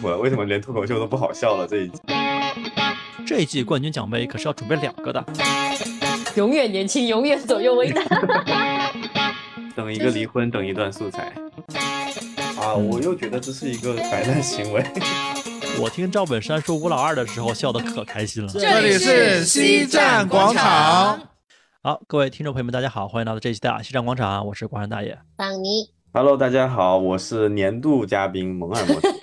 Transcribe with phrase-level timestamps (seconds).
[0.00, 1.66] 苦了，为什么连脱口秀都不好笑了？
[1.66, 1.98] 这一季，
[3.26, 5.24] 这一季冠军奖杯可是要准备两个的。
[6.36, 8.04] 永远年轻，永远左右为难。
[9.74, 11.32] 等一个离婚，等一段素材。
[12.60, 14.84] 啊，我又觉得这是一个摆烂行为。
[15.80, 18.52] 我听赵本山说吴老二的时候，笑得可开心了。
[18.52, 21.20] 这里是西站广场。
[21.82, 25.16] 好，各位听众朋友们，大家好，欢迎来到这一期的西站广场，我是广山大爷。
[25.36, 25.90] 邦尼。
[26.12, 29.17] Hello，大家好，我是年度嘉宾蒙尔摩。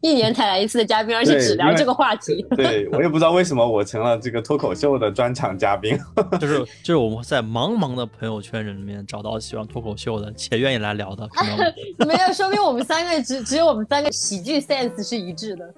[0.00, 2.44] 一年才来一次的嘉宾，而且只聊这个话题。
[2.56, 5.98] 对我也不知道为什么我成了这个脱口秀的专场嘉宾。
[6.40, 11.28] 就是就是我们在茫茫的朋友圈人里面找到喜欢脱口秀的且愿意来聊的。
[12.06, 15.74] 没有，说明我们三个只只有我们三个喜剧 sense 是一致的。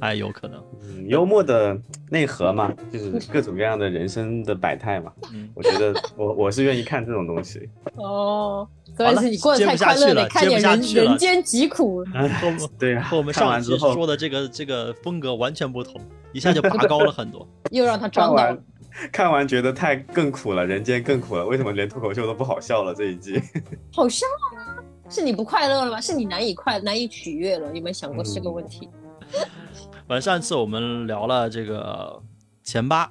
[0.00, 1.78] 哎，有可能，嗯，幽默的
[2.10, 5.12] 内核嘛，就是各种各样的人生的百态嘛。
[5.32, 7.68] 嗯，我觉得我我是愿意看这种东西。
[7.96, 12.04] 哦，所以是你过得太快乐了，看点人人间疾苦。
[12.78, 16.00] 对呀，和我们上一期说的这个这个风格完全不同，
[16.32, 17.46] 一下就拔高了很多。
[17.70, 18.56] 又让他装到。
[19.10, 21.44] 看完觉得太更苦了，人间更苦了。
[21.44, 22.94] 为什么连脱口秀都不好笑了？
[22.94, 23.40] 这一季
[23.92, 24.24] 好笑
[24.56, 24.78] 啊！
[25.08, 26.00] 是你不快乐了吗？
[26.00, 27.66] 是你难以快难以取悦了？
[27.74, 28.88] 有没有想过这个问题？
[29.32, 29.73] 反
[30.10, 32.20] 正上次我们聊了这个
[32.62, 33.10] 前八，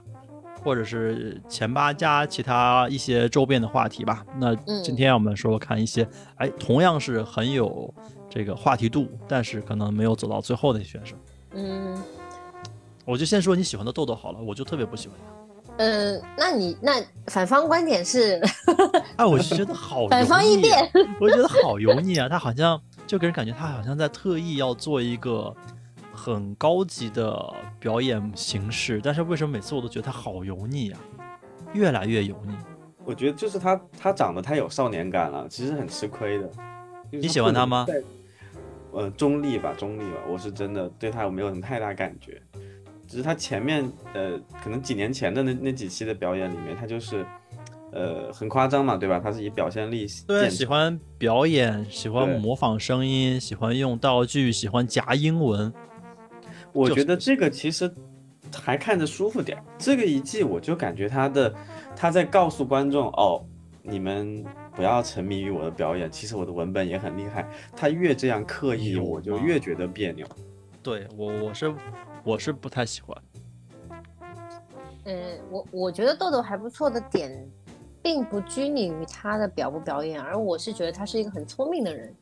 [0.63, 4.23] 或者是前八加其他一些周边的话题吧。
[4.37, 7.91] 那今天我们说看一些，哎，同样是很有
[8.29, 11.15] 这个话题度，但是可能没有走到最后的选手。
[11.55, 12.01] 嗯，
[13.05, 15.33] 我就先说你喜欢的豆豆好了，我就特别不喜欢他。
[15.77, 18.39] 嗯，那你那反方观点是？
[19.17, 22.29] 哎，我觉得好 反方一辩， 我觉得好油腻啊！
[22.29, 25.51] 他好像就给人感觉他好像在特意要做一个。
[26.23, 30.99] 很高级的表演形式，但是为什么每次我都觉得他好油腻啊？
[31.73, 32.55] 越来越油腻。
[33.03, 36.49] 我觉得就是他，他长得太有少年感了，其实很吃亏的。
[37.11, 37.85] 你喜欢他吗？
[38.93, 40.19] 呃，中立吧，中立吧。
[40.29, 42.41] 我是真的对他我没有什么太大感觉，
[43.05, 47.25] 只是他前面呃，可能几年前的那那几期的表演里面，他就是
[47.91, 49.19] 呃很夸张嘛，对吧？
[49.21, 55.73] 他是以表现力对，喜欢表演，喜欢模仿声音，喜欢用道具，喜欢夹英文。
[56.73, 57.89] 我觉得这个其实
[58.51, 59.63] 还看着舒服点。
[59.77, 61.53] 这个一季我就感觉他的
[61.95, 63.45] 他在告诉观众哦，
[63.81, 64.43] 你们
[64.75, 67.47] 不要沉迷于我的表演，其实我的文本也很厉害。
[67.75, 70.27] 他越这样刻意，我就越觉得别扭。
[70.81, 71.73] 对我我是
[72.23, 73.17] 我是不太喜欢。
[75.05, 77.45] 嗯，我我觉得豆豆还不错的点，
[78.01, 82.13] 并不拘泥于他的表不表演，而我是觉得他是一个很聪明的人。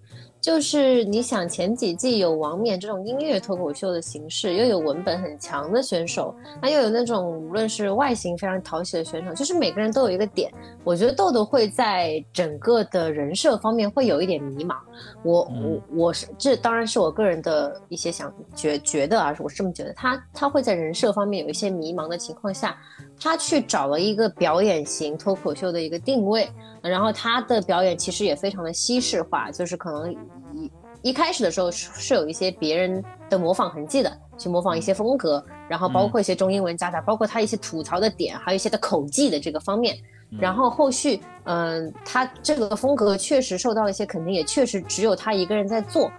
[0.41, 10.51] 就是你想前几季有王冕这种音乐脱口秀的形式，又有文本很强的选手，那又有那种无论是外形非常讨喜的选手，就是每个人都有一个点。
[10.83, 14.75] 我觉得豆豆会在整个的人设方面会有一点迷茫。
[15.23, 19.93] 我我我是这当然是我个人的一些想觉觉得啊，我是这么觉得。
[19.93, 22.75] 他他会在人设方面有一些迷茫的情况下，
[23.21, 26.49] 他去找了一个表演型脱口秀的一个定位。
[26.81, 30.71] 然后他的表演其实也非常的西式化，就是可能一
[31.03, 39.95] 一开始的时候是是有一些别人的模仿痕迹的，去模仿一些风格，然后包括一些中英文夹杂，包括他一些吐槽的点，还有一些的口技的这个方面。
[40.39, 46.09] 然后后续，嗯，他这个风格确实受到了一些肯定，也确实只有他一个人在做，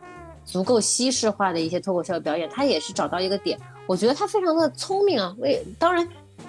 [0.45, 3.59] 足够西式化的一些脱口秀的表演，他也是找到一个点。
[3.87, 6.07] 我觉得他非常的聪明啊，为当然，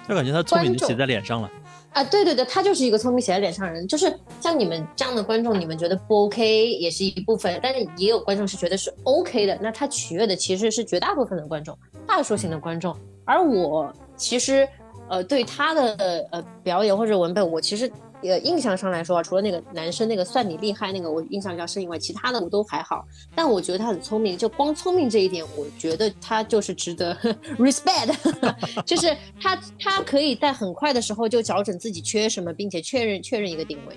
[0.08, 1.50] 就感觉他聪明写在脸上了。
[1.92, 14.68] 啊，对对对，他就是一个聪明写在脸上的人，就是像你们这样的观众，你们觉得不 OK 也是一部分，但是也有观众是觉得是 OK 的，那他取悦的其实是绝大部分的观众，大数型的观众，而我其实，
[15.08, 17.90] 呃，对他的呃表演或者文本，我其实。
[18.22, 23.06] 呃，印象上来说啊，除了那个男生那个算你厉害那个我印象比较深以外，其他的我都还好。
[23.34, 27.14] 但我觉得他很聪明，就光聪明这一点，我觉得他就是值得
[27.58, 28.14] respect，
[28.86, 33.96] 就是他他可以在很快的时候就找准自己缺什么，并且确认确认一个定位。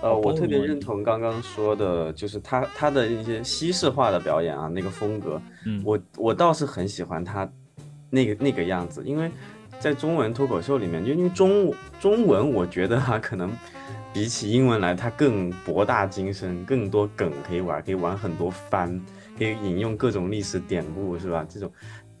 [0.00, 7.48] 呃，我特别认同刚刚说的，就是他他的一些西式化的表演啊，那个风格，嗯，我我倒是很喜欢他
[8.10, 9.30] 那个那个样子，因为。
[9.78, 13.52] 在中文脱口秀里面，就因为中中文，我觉得哈，可能
[14.12, 19.00] 比起英文来，它更博大精深，更多梗可以玩，可以玩很多番，
[19.38, 21.46] 可以引用各种历史典故，是吧？
[21.48, 21.70] 这种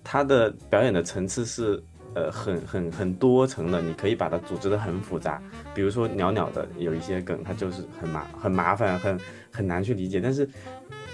[0.04, 1.82] 它的表演的层次是
[2.14, 5.42] 呃很很很多层的，你可以把它组织的很复杂。
[5.74, 9.18] 比如说袅袅的有一些梗，它就是很麻很麻烦，很
[9.50, 10.20] 很难去理解。
[10.20, 10.48] 但是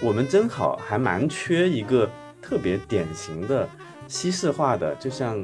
[0.01, 2.07] 我们正好还蛮缺一个
[2.41, 3.67] 特别典型的
[4.07, 5.43] 西式化的，就像。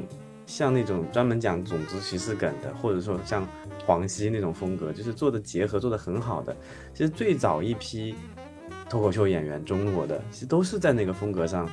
[0.50, 3.46] 像那种专门讲种族歧视梗的，或者说像
[3.86, 6.54] 黄西那种风格，就是做的结合做的很好的。
[6.92, 8.16] 其实最早一批
[8.88, 11.70] 脱口秀演员，中国的其实都是在那个风格上，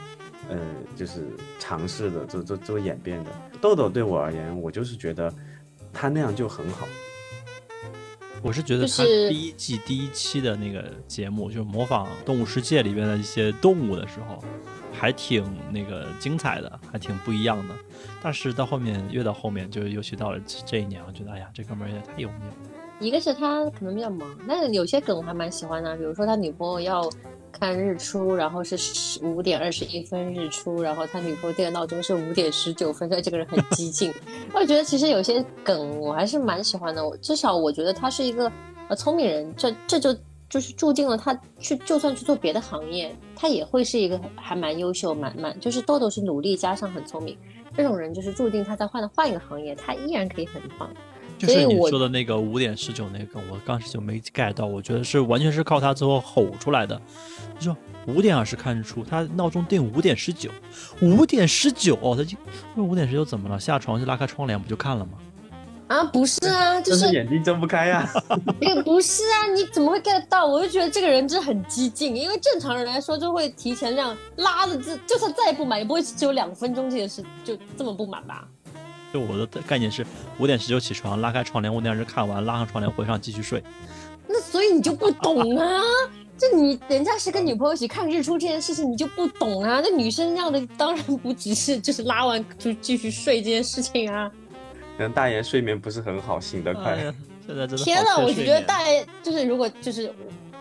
[0.47, 0.59] 呃，
[0.95, 1.27] 就是
[1.57, 3.31] 尝试的，做做做演变的。
[3.59, 5.33] 豆豆对我而言，我就是觉得
[5.91, 6.87] 他那样就很好。
[8.43, 14.43] 我是觉得他第一季第一期的那个节目，就是模仿《动物世界》里边的一些动物的时候，
[14.99, 17.75] 还挺那个精彩的，还挺不一样的。
[18.21, 22.53] 但是到后面越到后面，就尤其到了这一年，我觉得哎呀，这哥们儿也太油腻了。
[22.99, 27.07] 一个是他可能比较忙，但有些梗我还蛮喜欢的，比如说他女朋友要
[27.51, 28.75] 看日出，然后是
[29.23, 34.11] 五点二十一分日出，然后他女朋友定的闹钟是五点十九分，所以这个人很激进。
[34.51, 38.51] 我觉得其实有些梗我还是蛮喜欢的，我至少我觉得他是一个
[38.87, 40.15] 呃聪明人，这这就
[40.49, 47.37] 就是注定了他去就算去做别的行业，他也会是一个还蛮优秀、蛮蛮就是豆豆是努力加上很聪明，
[47.75, 50.89] 这种人就是注定他在换换一个行业，他依然可以很棒。
[51.37, 54.65] 就是你说的那个五点十九那个，我当时就没 get 到。
[54.65, 56.99] 我觉得是完全是靠他最后吼出来的。
[57.59, 57.77] 就说
[58.07, 60.49] 五点二十看日出，他闹钟定五点十九，
[60.99, 62.35] 五点十九，他就
[62.75, 63.59] 问五点十九怎么了？
[63.59, 65.11] 下床就拉开窗帘不就看了吗？
[65.87, 68.09] 啊，不是啊， 就是眼睛睁不开呀。
[68.59, 70.45] 那个不是啊，你怎么会 get 到？
[70.45, 78.47] 我就觉得这个人真的很激进，因为正常人来说就会提前这样拉的，这就算再不满，也不会只有两分钟这件事就这么不满吧？
[79.13, 80.05] 就我的概念是
[80.37, 83.63] 五点十九起床，拉开窗帘，五点二十看完，拉上窗帘回上继续睡。
[84.27, 85.81] 那所以你就不懂啊？
[86.37, 89.79] 这你人家是跟女朋友一起看日出这件事情，你就不懂啊？
[89.81, 94.29] 那女生要的当然不只是就是拉完就继续睡这件事情啊。
[94.97, 96.97] 可能大爷睡眠不是很好，醒得快。
[97.45, 100.11] 现在真的天呐，我觉得大爷就是如果就是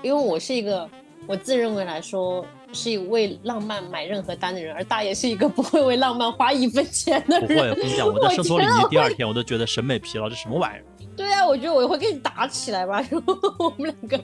[0.03, 0.89] 因为我是一个
[1.27, 2.45] 我自认为来说。
[2.73, 7.49] 是为浪漫买任何单的人，而大爷是一个不会为浪漫花一分钱的人。
[7.49, 10.85] 不会，我跟你讲，我在圣托里尼第二天，我都觉得审美疲劳，这什么玩意儿？
[11.17, 13.01] 对啊，我觉得我会跟你打起来吧。
[13.09, 14.21] 然 后我们两个，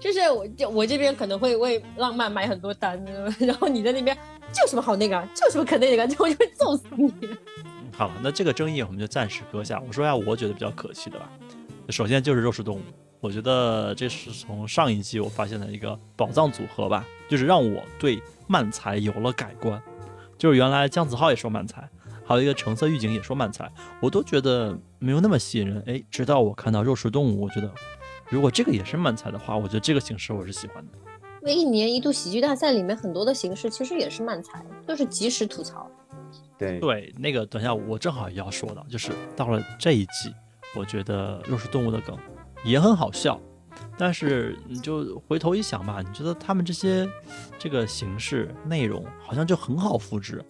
[0.00, 3.00] 就是我，我这边可能会为浪漫买很多单，
[3.38, 4.16] 然后你在那边
[4.52, 7.12] 就什么好那个，就什么可那个，我就会揍死你。
[7.92, 9.80] 好，那这个争议我们就暂时搁下。
[9.86, 11.30] 我说一下我觉得比较可惜的吧。
[11.90, 12.82] 首先就是肉食动物。
[13.20, 19.80] 我觉得这是从上一季我发现的一个宝藏组合吧，就是让我对漫才有了改观。
[20.36, 21.88] 就是原来姜子浩也说漫才，
[22.24, 25.80] 还有一个橙色预警也说漫才，我都觉得没有那么吸引人。
[25.86, 27.70] 哎，直到我看到肉食动物，我觉得
[28.28, 30.92] 如果这个也是漫才的话，我觉得这个形式我是喜欢的。
[31.42, 35.88] 因为一年一度喜剧大赛里面很多的形式其实也是漫才，就是及时吐槽。
[36.62, 40.32] 对对，那个等一下我正好也要说的，就是到了这一季，
[40.76, 42.16] 我觉得肉食动物的梗。
[42.64, 43.40] 也很好笑，
[43.98, 47.08] 但是你就回头一想吧，你觉得他们这些
[47.58, 50.40] 这个形式内容好像就很好复制，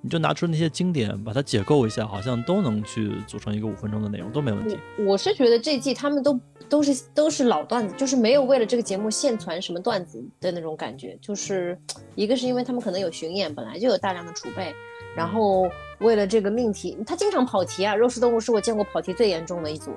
[0.00, 4.76] 你就拿出那些经典，把它解构一下，好像都能去组成一个五分钟的内容，都没问题。
[5.06, 11.78] 我是觉得这季他们都都是都是老段子，就是没有为了这个节目现传什么段子的那种感觉，就是
[12.16, 14.74] 一个是因为他们可能有巡演，本来就有大量的储备，
[15.16, 15.70] 然后
[16.00, 17.94] 为了这个命题，他经常跑题啊。
[17.94, 19.92] 肉食动物是我见过跑题最严重的一组。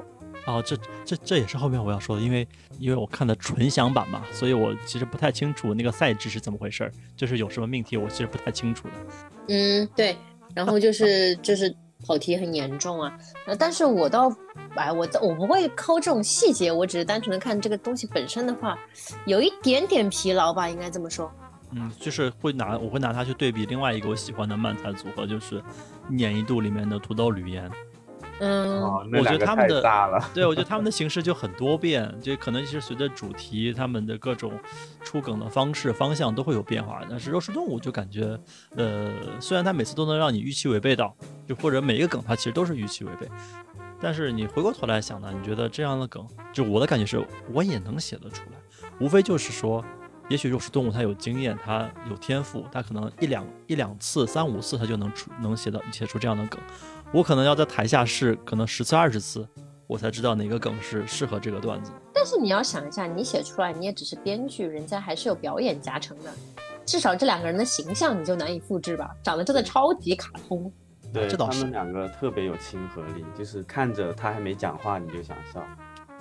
[0.45, 0.75] 哦，这
[1.05, 2.45] 这这也是后面我要说的，因为
[2.77, 8.93] 因为我看的纯享版嘛，所以我其实不太清楚那个赛制是怎么回事儿，就是有什么命题我其实不太清楚的。
[9.47, 10.17] 嗯，对，
[10.53, 11.73] 然后就是就是
[12.05, 14.29] 跑题很严重啊，呃，但是我倒，
[14.75, 18.77] 哎，我我不会抠这种细节，我只是单纯的看这个东西本身的话，
[19.25, 21.31] 有一点点疲劳吧，应该这么说。
[21.75, 25.61] 嗯，就是会拿我会拿它去对比另外一个我喜欢的漫才组合，就是
[26.09, 27.69] 一年一度里面的土豆吕岩。
[28.39, 34.51] 嗯，我觉得他们的对，我觉得他们的 形式就很多变，就可能是随着主题，他们的各种
[35.03, 37.01] 出梗的方式方向都会有变化。
[37.07, 38.37] 但是肉食动物就感觉，
[38.75, 41.15] 呃，虽然它每次都能让你预期违背到，
[41.47, 43.29] 就或者每一个梗它其实都是预期违背，
[44.01, 48.57] 但是你回过头来想呢，你觉得这样的梗，就我的感觉是，我也能写得出来。
[48.99, 49.83] 无非就是说，
[50.29, 56.59] 也许肉食动物它有经验，它有天赋，它可能一两一两次、三五次它就能出能写到写出这样的梗。
[57.11, 59.47] 我可能要在台下试，可能十次二十次，
[59.85, 61.91] 我才知道哪个梗是适合这个段子。
[62.13, 66.31] 但是你要想一下，你写出来，你也只是编剧，人家还是有表演加成的。
[66.85, 69.09] 至少这两个人的形象你就难以复制吧？
[69.21, 70.71] 长得真的超级卡通。
[71.13, 75.63] 对，他们两个特别有亲和力，就是看着他还没讲话你就想笑。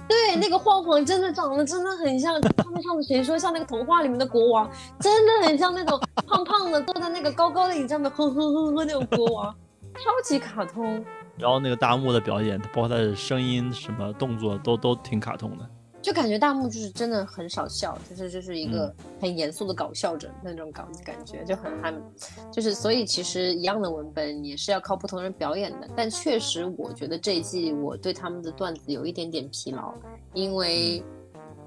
[0.08, 9.54] 对，那个晃晃真的长得真的很像他们上次谁说像那个童话里面的国王，真的很像那种胖胖的坐在那个高高的椅子上面呵呵呵呵那种国王。
[9.94, 11.04] 超级卡通，
[11.36, 15.68] 然后那个大木的表演，包括他的声音、什么动作，都都挺卡通的。
[16.02, 22.02] 就感觉大木就是真的很少笑，就是就是一个很严肃的搞笑者那种感感觉，就很很，
[22.50, 25.88] 就是所以其实一样的文本也是要靠不同人表演的。
[25.94, 29.94] 但确实，我觉得这一季我对他们的段子有一点点疲劳，
[30.34, 31.00] 因为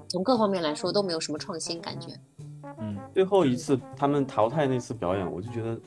[0.08, 2.12] 从各方面来说都没有什么创新感觉。
[2.78, 5.80] 嗯，最后一次他们淘汰那次表演，我就觉得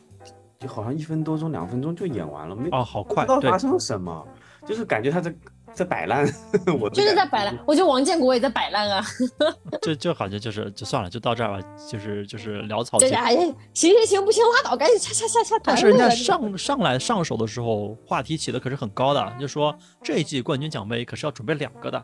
[0.58, 4.28] 就好像一分多钟、两分钟就演完了，没哦，好快，不知道发生了什么，
[4.66, 5.32] 就是感觉他在。
[5.74, 6.26] 在摆烂，
[6.80, 7.58] 我就是在摆烂。
[7.66, 9.04] 我觉得王建国也在摆烂啊。
[9.82, 12.98] 就就好像就是就算了，就到这儿吧，就是就是潦草。
[12.98, 13.30] 对呀，
[13.74, 15.60] 行行行，不行拉倒，赶紧下下下下。
[15.64, 22.04] 但是人家上上来上手的时候，话题起的可是很高的，就说这一季冠军奖杯可是要准备两个的。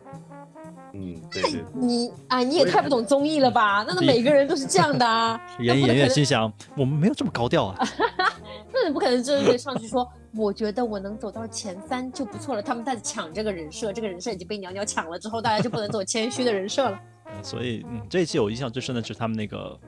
[0.97, 1.63] 嗯，对对。
[1.73, 3.83] 你啊，你也太不懂综艺了吧？
[3.85, 5.39] 那那 每个人都是这样的啊。
[5.59, 7.87] 演演员心想，我们没有这么高调啊。
[8.73, 10.07] 那你不可能就是上去说。
[10.37, 12.61] 我觉得我能走到前三就不错了。
[12.61, 16.99] 他们在抢这个人设，这个人设已经被鸟鸟抢了之后，大家就不能走谦虚的人设了。
[17.41, 19.79] 所以，嗯，这一期我印象最深的是他们那个，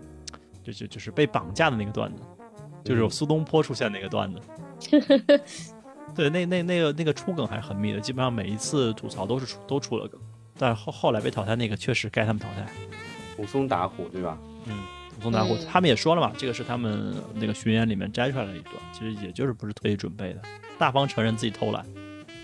[0.64, 2.22] 就就就是被绑架的那个段子，
[2.86, 4.40] 就是苏东坡出现那个段子。
[6.16, 10.18] 对，那那那个那个出梗还是很密的，基本上每一次吐槽都是出都出了梗。
[10.58, 12.66] 但后后来被淘汰那个确实该他们淘汰，
[13.38, 14.38] 武松打虎，对吧？
[14.66, 14.78] 嗯。
[15.20, 20.42] 武松打虎，他们也说了嘛，这个是他们那个巡演里面摘出来的一段，其实也就是不是特意准备的，
[20.78, 21.84] 大方承认自己偷懒。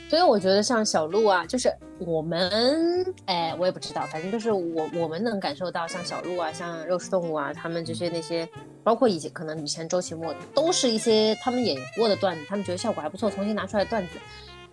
[0.09, 8.49] 所以我觉得像小鹿啊，就是我们，哎，我也不知道，反正就是我我们能感受到，像小鹿啊，像肉食动物啊，他们这些那些，
[8.83, 14.17] 包括以前可能以前周奇墨，都是一些他们演过的段子，他们觉得效果还不错，重新拿出来段子，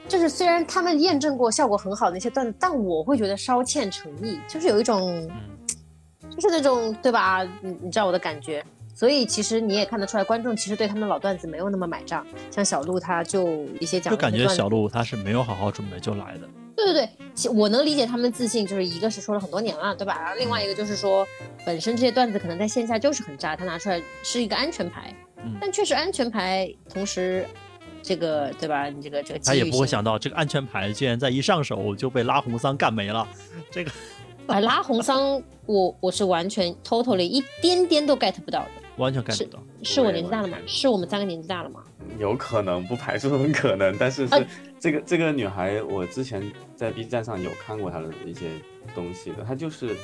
[0.09, 5.28] 就是虽然他们验证过效果很好的那些段子，但我会觉得稍欠诚意，就是有一种。
[6.30, 7.42] 就是那种对吧？
[7.61, 8.64] 你你知道我的感觉，
[8.95, 12.25] 所以其实你也看得出来，观众其实对他们老段子没有那么买账。
[12.52, 16.49] 像小鹿，他就一些讲，就感觉小鹿他是没有好好准备就来的。
[16.76, 20.19] 对对对，我能理解他们自信，就是一个是说了很多年了，对吧？
[20.21, 21.26] 然后另外一个就是说，
[21.66, 25.12] 本身这些段子可能在线下就是很渣，他拿出来是一个安全牌。
[25.38, 25.57] 嗯。
[25.61, 27.45] 但确实安全牌，同时
[28.02, 28.88] 这个对吧？
[28.88, 33.26] 你这个这个他也不会想到这个安全牌竟然在一上手就被拉红桑干没了，
[33.71, 33.90] 这个。
[34.47, 39.62] 哎，拉红桑，我我是完全 totally 一点点都 get 不到的，完全 get 不到。
[39.85, 40.59] 是我年纪大了吗？
[40.66, 41.85] 是我们三个年纪大了吗？
[42.19, 43.97] 有可能，不排除这种可能。
[43.97, 44.47] 但是是
[44.80, 46.42] 这个这个女孩，我之前
[46.75, 48.49] 在 B 站上有看过她的一些
[48.92, 49.95] 东西的，她就是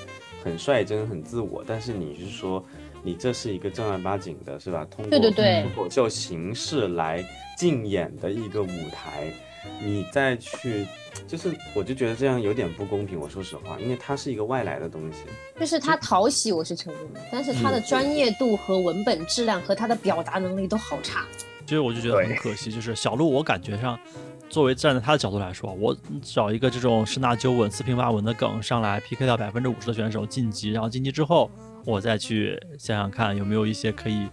[0.44, 1.64] 很率真、很自我。
[1.66, 2.64] 但是你是说，
[3.06, 4.84] 你这是一个正儿八经的，是吧？
[4.90, 7.24] 通过脱口秀形式来
[7.56, 9.32] 竞演的一个舞台，
[9.80, 10.84] 你再去。
[11.24, 13.18] 就是，我就觉得这样有点不公平。
[13.18, 15.20] 我说实话，因为它是一个外来的东西。
[15.58, 21.24] 就是他讨喜，我是承认的，但是他的专业度和文本质量和他的表达能力都好差。
[21.64, 23.98] 其实我就觉得很可惜，就是小鹿，我感觉上，
[24.50, 31.50] 作为站在他的角度来说，我找一个这种十拿九稳、四平八稳的梗上来 PK 掉百分之五十的选手晋级，然后晋级之后，
[31.86, 34.28] 我再去想想看有没有一些可以，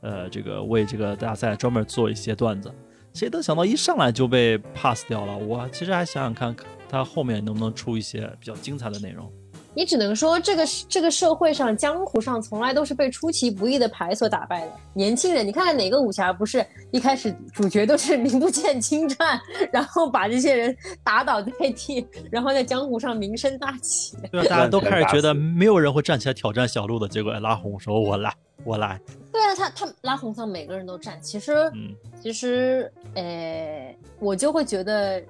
[0.00, 2.70] 呃，这个为这个大赛专门做一些段子。
[3.14, 5.38] 谁能想到一上来就被 pass 掉了？
[5.38, 6.54] 我其实还想想看，
[6.88, 9.32] 他后面能不能出一些比较精彩的内容。
[9.76, 14.72] 你只能说，这个这个社会上江湖上从来都是被出其不意的牌所打败的。
[14.94, 19.38] 年轻人，你看看哪个武侠不是一开始主角都是名不见经传，
[19.70, 24.16] 然后把这些人打倒在地，然后在江湖上名声大起。
[24.32, 28.98] 对，大家都开始觉得没有人会站起来挑战小鹿的，结果拉红说：“我来。”我来，
[29.30, 31.20] 对啊，他他拉红桑，每个人都站。
[31.20, 35.22] 其实，嗯，其实，呃，我就会觉得，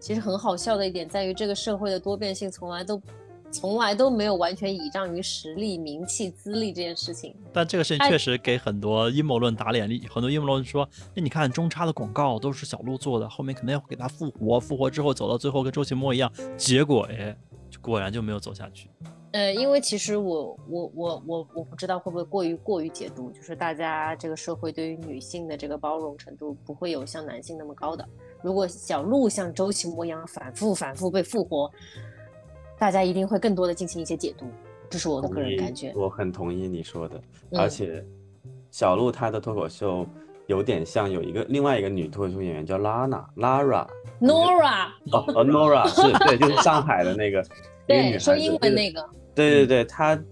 [0.00, 3.00] 其实很好笑的一点在于，这个社会的多变性从来都，
[3.54, 7.36] 从来都没有完全倚仗于实力、名气、资历这件事情。
[7.52, 9.88] 但这个事情确实给很多阴谋论打脸。
[10.10, 17.36] 很多阴谋论说，那你看中差的广告都是小鹿做的，后面肯定要给他复活，复活之后走到最后跟周奇墨一样，结果哎，
[17.80, 18.90] 果然就没有走下去。
[19.30, 28.08] 呃，因为其实我我我我我不知道会不会过于过于解读，就是大家这个社会对于女性的这个包容程度不会有像男性那么高的。
[28.42, 31.68] 如果小鹿像周奇墨一样反复反复被复活，
[32.78, 34.46] 大家一定会更多的进行一些解读，
[34.90, 35.92] 这是我的个人感觉。
[35.94, 37.20] 我很同意你说的，
[37.52, 38.04] 而且
[38.70, 40.06] 小鹿她的脱口秀
[40.46, 47.44] 有点像有一个另外一个女脱口秀演员叫拉娜 Lara，Nora 哦哦 Nora 是对，就是上海的那个
[47.86, 49.08] 对说英文那个。
[49.34, 50.22] 对对对，她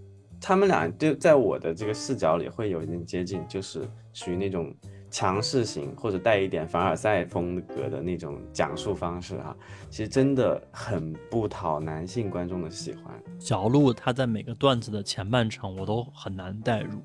[0.40, 4.75] 他们俩就在我的这个视角里会有一点接近，就是属于那种
[5.12, 9.54] 强势型或者带一点凡尔赛风格的那种讲述方式啊，
[9.90, 13.23] 其实真的很不讨男性观众的喜欢。
[13.38, 17.00] 小鹿他在每个段子的前半程我都很难代入。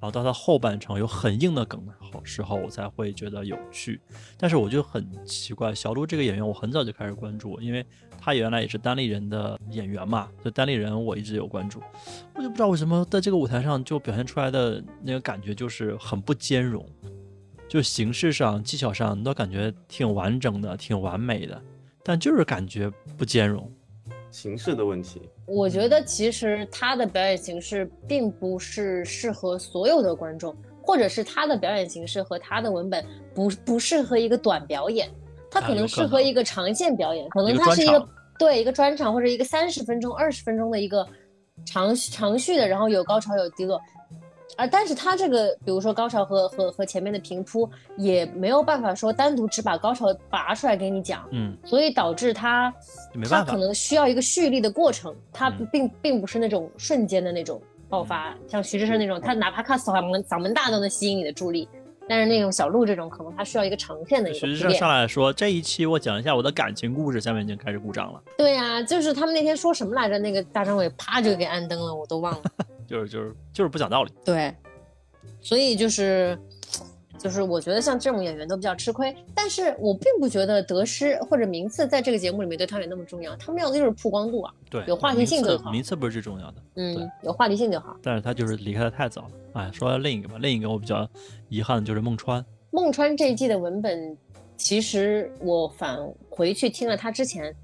[0.00, 3.98] 然后到他后半程有很硬的梗的时候，我才会觉得有趣。
[4.36, 7.82] 但是我就很奇怪，小鹿这个演员我很早就开始关注，因为
[8.18, 11.80] 他原来也是单立人的演员嘛，所以单立人我一直有关注。
[12.34, 16.86] 我就不知道为什么在这个舞台上就表现出来的那个感觉就是很不兼容，
[17.74, 21.60] 就形式上、技巧上都感觉挺完整的、挺完美的，
[22.04, 22.88] 但就是感觉
[23.18, 23.68] 不兼容。
[24.30, 25.20] 形式的问题。
[25.44, 33.04] 我觉得其实他的表演形式并不是适合所有的观众，或者是他的表演形式和他的文本
[33.34, 35.10] 不不适合一个短表演，
[35.50, 41.04] 他可能适合一个长线表演，可能他是一个对一个专场或者一个三十分钟、二十分钟的一个
[41.66, 43.80] 长长续的，然后有高潮有低落。
[44.56, 52.72] 而但是他这个，比如说高潮和和和前面的平铺，也没有办法说单独只把高潮拔出来给你讲，嗯，所以导致他
[53.28, 61.68] 他可能需要一个蓄力的过程，他并并不是那种瞬间的那种爆发，像徐志胜那种，他哪怕看嗓门嗓门大都能吸引你的注意力，
[62.08, 64.38] 但是那种小鹿这种，可能他需要一个长线的一个。
[64.38, 68.22] 徐志胜上来说，这一期我讲一下我的感情故事，下面已经开始鼓掌了。
[68.36, 70.18] 对呀，就是他们那天说什么来着？
[70.18, 72.42] 那个大张伟啪就给按灯了，我都忘了。
[72.86, 74.54] 就是就是就是不讲道理，对，
[75.40, 76.38] 所以就是，
[77.18, 87.96] 就是我觉得像这种演员都比较吃亏，但是我并不觉得得失或者名次在这个节目里面对他有那么重要，他们要的就是曝光度啊，对，有话题性就好，名次不是最重要的，嗯，有话题性就好。
[88.02, 91.08] 但是他就是离开的太早了，哎，说另一个吧，另一个我比较
[91.48, 94.16] 遗憾的就是孟川，孟川这一季的文本，
[94.56, 95.98] 其实我返
[96.28, 97.54] 回去听了他之前，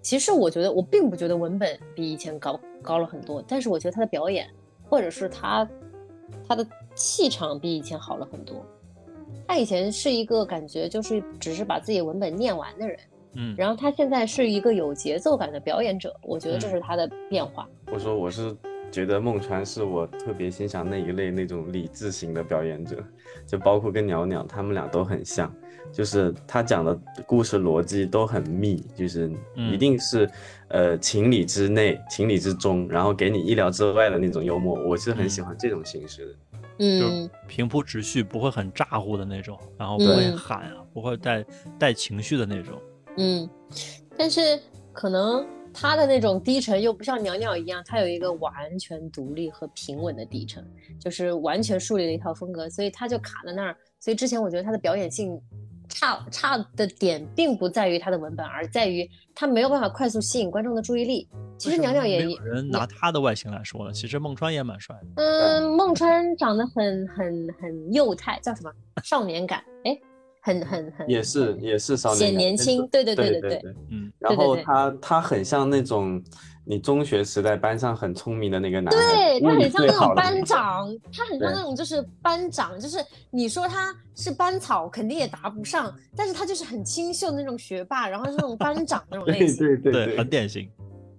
[0.00, 4.48] 其实我觉得我并不觉得文本比以前高高了很多，但是我觉得他的表演。
[4.92, 5.66] 或者是他，
[6.46, 8.62] 他的气场比以前好了很多。
[9.48, 12.98] 他以前是一个感觉就是只是把自己文本念完的人，
[13.36, 17.66] 嗯，然后他现在是一个有节奏感的表演者，我觉得这是他的变化。
[17.90, 18.54] 我说我是
[18.90, 23.02] 觉得孟川是我特别欣赏那一类那种理智型的表演者，
[23.46, 25.50] 就包括跟鸟鸟他们俩都很像。
[25.92, 30.28] 就是他讲的故事逻辑都很密，就是一定是，
[30.68, 36.34] 呃，情理之内，情理之中，然后给你意料之外的那种幽默，我是很喜欢这种形式的。
[36.78, 41.44] 嗯，就平铺直叙，不会很咋呼的那种，然后不会喊啊，不会带
[41.78, 42.80] 带情绪的那种。
[43.18, 43.48] 嗯，
[44.16, 44.58] 但是
[44.94, 50.66] 可能他的那种低沉又不像袅袅一样，他有一个完全独立和平稳的低沉，
[50.98, 53.76] 就是完全树立了一套风格，所以他就卡在那儿。
[54.00, 55.38] 所以之前我觉得他的表演性。
[55.92, 61.28] 差差的点并不在于他的文本，而在于他没有办法快速吸引观众的注意力。
[61.58, 65.22] 其实鸟鸟也有人拿他的外形来说了，其实孟川也蛮帅的。
[65.22, 68.72] 嗯，孟川长得很很很幼态，叫什么
[69.04, 69.62] 少年感？
[69.84, 69.96] 哎，
[70.40, 72.88] 很很很也是也是少年显年轻。
[72.88, 74.10] 对对对对对，嗯。
[74.18, 76.22] 然后他他很像那种。
[76.64, 82.98] 你中学时代班上很聪明的那个男，对他很像那种班长，他很像那种就是班长，就是
[83.30, 90.70] 你说他是班草，肯定也答不上，但是他就是很清秀的那种学霸，然后是那种班长那种类型，对对对，很典型。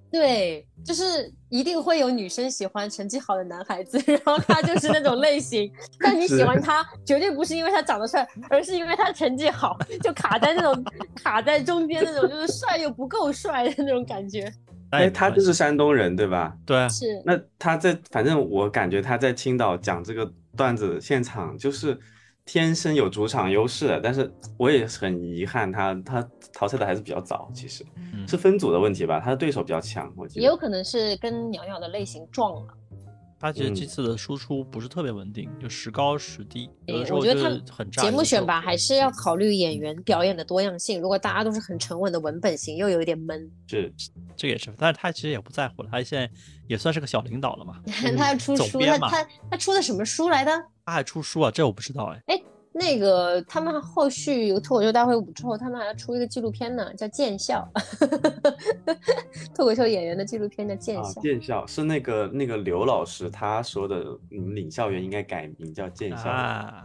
[0.10, 5.70] 对，就是一定会有女生喜欢成绩好的男孩子， 然后他就是那种类型。
[6.00, 14.54] 但你喜欢他，绝对不是因为他长得帅，而是因为他成绩好，就卡在那种卡在中间那种，就是帅又不够帅的那种感觉。
[14.94, 16.56] 哎，他就是山东人，对吧？
[16.66, 16.88] 对啊。
[16.88, 17.06] 是。
[17.26, 21.98] 那他在，反正我感觉他在青岛讲这个段子现场，就是
[22.46, 24.00] 天生有主场优势的。
[24.00, 27.84] 但是我也很遗憾，他他淘汰的还是比较早，其实
[28.28, 29.20] 是分组的问题吧。
[29.20, 30.42] 他的对手比较强，我觉得。
[30.42, 32.74] 也有可能是跟鸟鸟的类型撞了。
[33.44, 36.70] 他其实这次的输出不是特别稳定，就时高时低。
[36.88, 41.02] 我觉得他很节目选拔还是要考虑演员表演的多样性。
[41.02, 43.52] 如果大家都是很沉稳的文本型，又有一点闷。
[43.68, 43.94] 这，
[44.38, 44.74] 这个也是。
[44.78, 46.32] 但是他其实也不在乎了，他现在
[46.70, 47.82] 也算是个小领导了嘛。
[48.16, 50.52] 他要出书，他他他出的什么书来的？
[50.86, 51.52] 他还出书啊？
[51.52, 52.24] 这我不知道哎。
[52.28, 52.42] 哎。
[52.76, 57.68] 那个他们后续有脱口秀大会五之后，他们还要出一个纪录片呢，叫《见笑》，
[59.54, 61.22] 脱口秀演员的纪录片叫《见笑》。
[61.22, 66.84] 见笑是那个那个刘老师他说的，你们领校园应该改名叫见笑啊，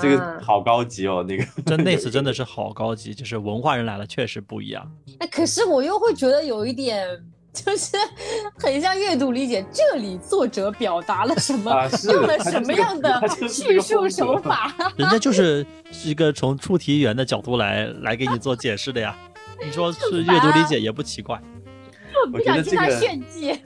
[0.00, 4.88] 这个好高级哦，那个 真那次真的是好高级，就是文化人来了，确实不一样。
[5.18, 7.06] 哎，可是我又会觉得有一点。
[7.64, 7.96] 就是
[8.58, 11.70] 很像阅读理解，这里作者表达了什么，
[12.04, 14.72] 用了什么样的叙述手法？
[14.96, 15.66] 人家就是
[16.04, 19.16] 一个从出题员的角度来来给你做解释的呀。
[19.64, 21.40] 你说是阅读理解也不奇怪。
[22.24, 23.56] 我不想听他炫技。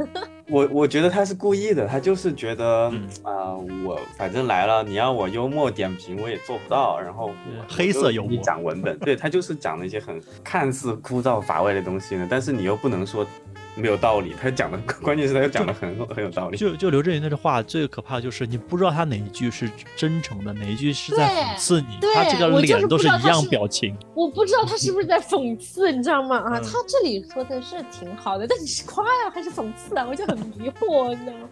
[0.48, 7.30] 我我觉得他是故意的，他就是觉得啊，我反正来了，你要我幽默点评我也做不到，然后
[7.68, 13.26] 黑色幽默讲文本，对他就是讲了一些很看似枯燥乏味的东西呢，但是你又不能说。
[13.74, 16.58] 没有道理，他讲的 关键是他又讲的很很有道理。
[16.58, 21.98] 就就刘震云那句话，最可怕的就是你不知道他哪一句是真诚的，哪一句是在讽刺你。
[22.14, 23.96] 他这个脸都是一样表情。
[24.14, 26.36] 我不知道他是不是在讽刺，你知道吗？
[26.36, 30.06] 啊，他这里说的是挺好的，但你是夸呀还是讽刺啊？
[30.08, 31.48] 我就很迷惑你知道吗。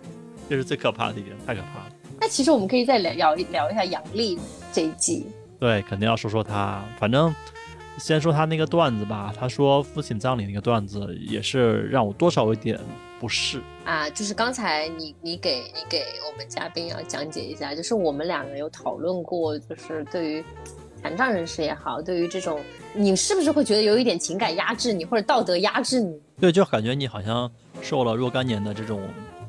[0.48, 1.92] 这是最可怕的一点，太可怕了。
[2.20, 4.38] 那其实我们可以再聊聊聊一下杨笠
[4.72, 5.26] 这一季。
[5.58, 7.34] 对，肯定要说说他，反正。
[7.98, 12.78] 先说他那个段子吧，他说父亲葬礼那个段子也是让我多少有点
[13.18, 14.08] 不适啊。
[14.10, 20.44] 就是刚才你你给你给我们嘉宾要讲解一下，就是我们两个有讨论过，就是对于
[21.02, 22.60] 残障人士也好，对于这种
[22.94, 26.18] 你是不是会觉得有一点情感压制你，或者道德压制你？
[26.40, 27.50] 对，就感觉你好像
[27.82, 29.02] 受了若干年的这种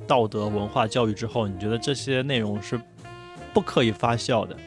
[0.06, 2.80] 道德文化教育之后，你觉得这些内容是
[3.54, 4.58] 不可以发酵的。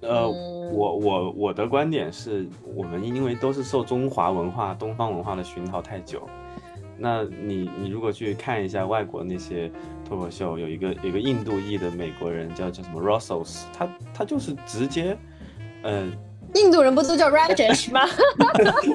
[0.00, 0.28] 呃，
[0.74, 6.28] 我我我的观点是我们因为都是受中华文化、东方文化的熏陶太久，
[6.98, 9.70] 那你你如果去看一下外国那些
[10.04, 15.16] 脱口秀，有一个有一个印度裔的美国人叫叫什么 Russells，他他就是直接，
[15.82, 16.10] 呃，
[16.54, 18.00] 印度人不都叫 Rajesh 吗？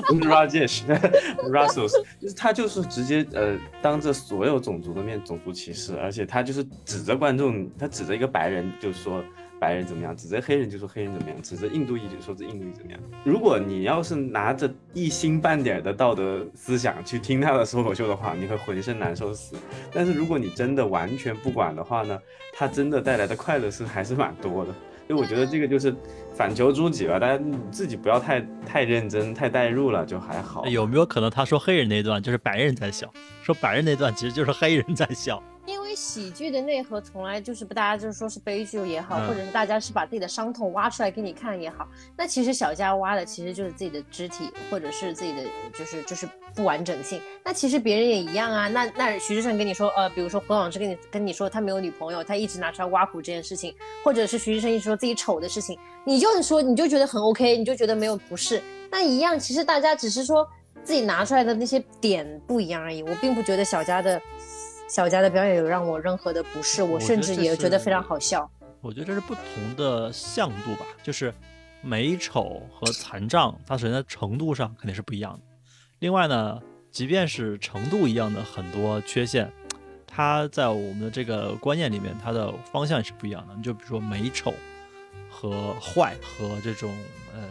[0.10, 1.94] 不是 Rajesh，Russells，
[2.36, 9.24] 他就是直接呃当着所有种族的面种族歧视，而且他就是指着观众，他指着一个白人就说。
[9.60, 10.16] 白人怎么样？
[10.16, 11.42] 指责黑人就说黑人怎么样？
[11.42, 13.00] 指责印度裔就说这印度怎么样？
[13.24, 19.56] 如果你要是拿着一星半点的道德思想去听他的脱口秀的话，你会浑身难受死。
[19.94, 22.18] 但是如果你真的完全不管的话呢，
[22.54, 24.74] 他真的带来的快乐是还是蛮多的。
[25.08, 25.92] 所以我觉得这个就是
[26.36, 30.64] 反求诸己吧，大家自己不要太太认真、太代入了，就还好。
[30.68, 35.42] 有没有可能他说黑人那段就是白人在笑，说白人那段其实就是黑人在笑？
[36.00, 41.86] 喜剧的内核从来就是不，大家就是说是悲剧也好，或者是大家是把自己的伤痛挖出来给你看也好，
[42.16, 45.44] 那其实小佳挖的其实就是自己的肢体，或者是自己的
[45.78, 47.22] 就是就是不完整性。
[47.44, 48.70] 那其实别人也一样啊。
[48.70, 59.38] 那那徐志胜跟你说，呃，比如说何老师跟你跟你说他没有女朋友，他一直拿出来挖苦这件事情，或者是徐志胜一直说自己丑的事情，你就说你就觉得很 OK，你就觉得没有不是，那一样。
[59.38, 60.48] 其实大家只是说
[60.82, 63.04] 自己拿出来的那些点不一样而已。
[63.04, 64.22] 我并不觉得小佳的。
[64.90, 68.50] 小佳的表演有让我任何的不适，我甚至也觉得非常好笑。
[68.82, 71.34] 我觉得这是不同的向度吧，就是
[71.82, 75.40] 美丑和残障，它首先在程度上肯定是不一样的。
[76.00, 79.52] 另外呢，即便是程度一样的很多缺陷，
[80.08, 83.54] 它在我们的这个观念里面，它的方向也是不一样的。
[83.56, 84.54] 你就比如说美丑
[85.30, 86.92] 和坏和这种
[87.34, 87.42] 呃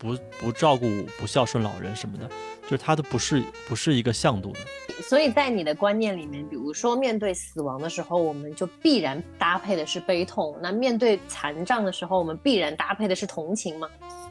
[0.00, 2.28] 不不照顾不孝顺老人什么的。
[2.62, 4.60] 就是他都不是不是一个向度的，
[5.02, 13.88] 所以在你的观念里面，比如说面对死亡的时候，我们就必然搭配的是悲痛；那面对残障的时候，我们必然搭配的是同情吗？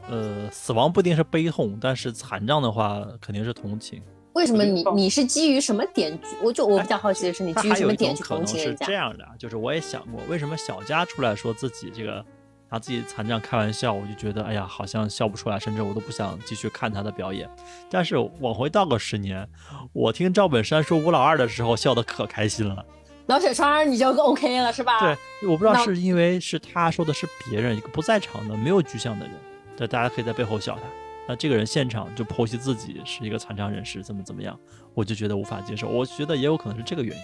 [0.08, 4.02] 呃，死亡不一定是悲痛，但是残障的话肯定是同情。
[4.32, 6.18] 为什么你你是基于什么点？
[6.42, 8.86] 我就我比较好奇的是，你基于什么点去同情人家？
[8.86, 12.24] 是这样的，就是我也想过，为什么小佳出来说自己这个。
[12.70, 17.48] 拿自己残障开玩笑，我就觉得，哎呀，好像笑不出来，甚至我都不想继续看他的表演。
[17.90, 19.48] 但是往回倒个十年，
[19.92, 22.84] 我听赵本山说吴老二的时候，笑得可开心了。
[23.26, 25.00] 老铁川，你就 OK 了，是吧？
[25.00, 29.34] 对，我不知道是因为是他说的是别人一个不在场的没有具象的人，
[29.76, 30.82] 但大家可以在背后笑他。
[31.28, 34.58] 那这个人现场就剖析自己是一个残障人士，怎么怎么样，
[34.94, 35.86] 我就觉得无法接受。
[35.86, 37.22] 我觉得也有可能是这个原因。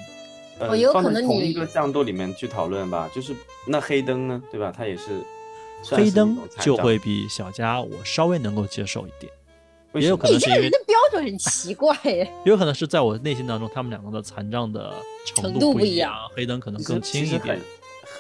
[0.59, 3.35] 呃，放在同一个向度里面去讨论吧，就是
[3.67, 4.73] 那黑灯呢，对吧？
[4.77, 5.23] 他也是。
[5.89, 9.31] 黑灯就会比小佳我稍微能够接受一点，
[9.93, 14.93] 也有可能是因为人的标准很奇怪， 也有可能是在我内心当中，他们两个的残障的
[15.27, 17.61] 程度不一样，黑灯可能更轻一点。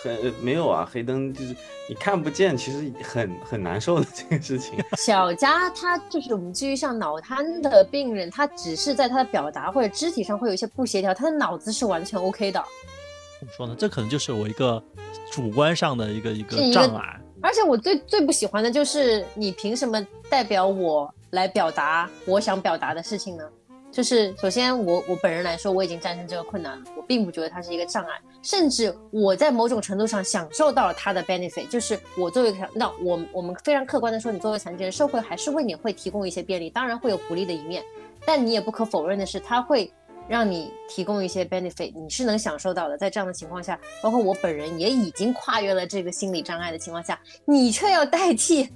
[0.08, 1.54] 很没有啊，黑灯就是
[1.88, 4.78] 你看不见，其实很很难受的这个事情。
[4.98, 12.62] 小佳他就是我们基于像脑瘫的病人，他只是在他的表达或者肢体上会有一些不协调，他的脑子是完全 OK 的。
[13.40, 13.74] 怎么说呢？
[13.78, 14.82] 这可能就是我一个
[15.30, 17.20] 主观上的一个一个障碍。
[17.42, 23.44] 而且我最最不喜欢的就是你凭什么代表我来表达我想表达的事情呢？
[23.96, 28.10] 就是首先我我本人来说，我已经战胜这个困难了，我并不觉得它是一个障碍，
[28.42, 31.66] 甚至我在某种程度上享受到了它的 benefit。
[31.68, 37.82] 就是我作为那我我们非常客观的说，你作为残疾人，社会还是为你会提供一些便利，当然会有不利的一面，
[38.26, 39.90] 但你也不可否认的是，它会。
[40.28, 42.98] 让你提供一些 benefit，你是能享受到的。
[42.98, 48.68] 在这样的情况下，包括我本人也已经跨越了这个心理障碍的情况下，你却要代替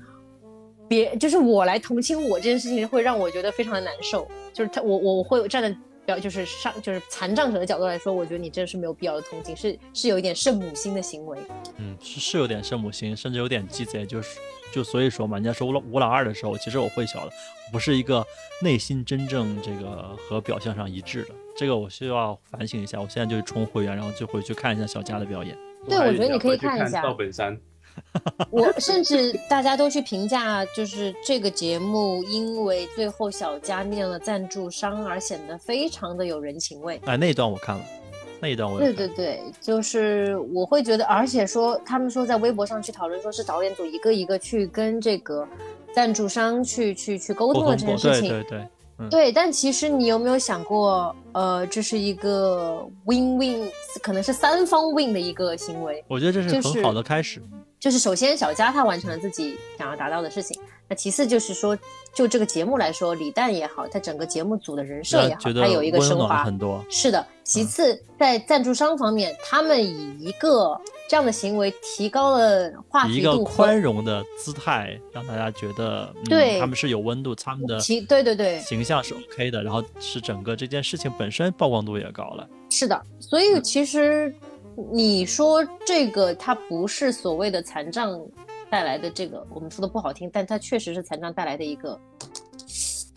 [0.87, 4.29] 别，就是我来同情我这件事情，会让我觉得非常的难受。
[4.53, 11.39] 就是他，我我我会站在表，就是上，就是残障者的角度来说，我觉得你真的是没有必要的同情，是是有一点圣母心的行为。
[11.79, 14.39] 嗯，是是有点圣母心，甚至有点鸡贼，就是。
[14.73, 17.33] 就所以说嘛，人家说吴老吴老二的时候，其实我会笑的，
[17.73, 18.25] 不是一个
[18.63, 23.01] 内心真正这个和表象上一致的，这个我需要反省一下。
[23.01, 25.59] 我现在就充会员，然后就回去看一下小佳的表演。
[25.89, 27.61] 对，我觉得你可以看一下赵本山。
[28.51, 37.01] 我甚至大家都去评价，就是这个节目，因为最后小佳念了赞助商而显得非常的有人情味。
[37.07, 37.83] 哎，那一段我看了。
[38.43, 45.47] 那一段我对对对，就是我会觉得，而且说他们说在微博上去讨论，说是导演组一个一个去跟这个
[45.95, 48.31] 赞助商去去去沟通的这件事情。
[48.31, 48.69] 对对对。
[49.09, 53.71] 对，但其实你有没有想过，呃，这是一个 win win，
[54.03, 56.05] 可能是三方 win 的一个行为。
[56.07, 57.41] 我觉得这是很好的开始。
[57.41, 57.53] 就是
[57.89, 61.79] 首先小佳他完成了自己想要达到的事情，那其次就是说，
[62.13, 66.85] 就这个节目来说，李诞也好，他整个节目组的人设也好，他有一个升华很多。
[66.91, 70.79] 是的，其次在赞助商方面，他们以一个。
[71.09, 82.49] 这样的行为提高了话题度，一个宽容的姿态，让大家觉得对他们是有温度，他们的对对对形象是 OK 的，然后是整个这件事情本身曝光度也高了。
[82.71, 84.33] 是的，所以其实
[84.93, 88.21] 你说这个它不是所谓的残障
[88.71, 91.99] 带来的这个，我们说的不好听，但它确实是残障带来的一个。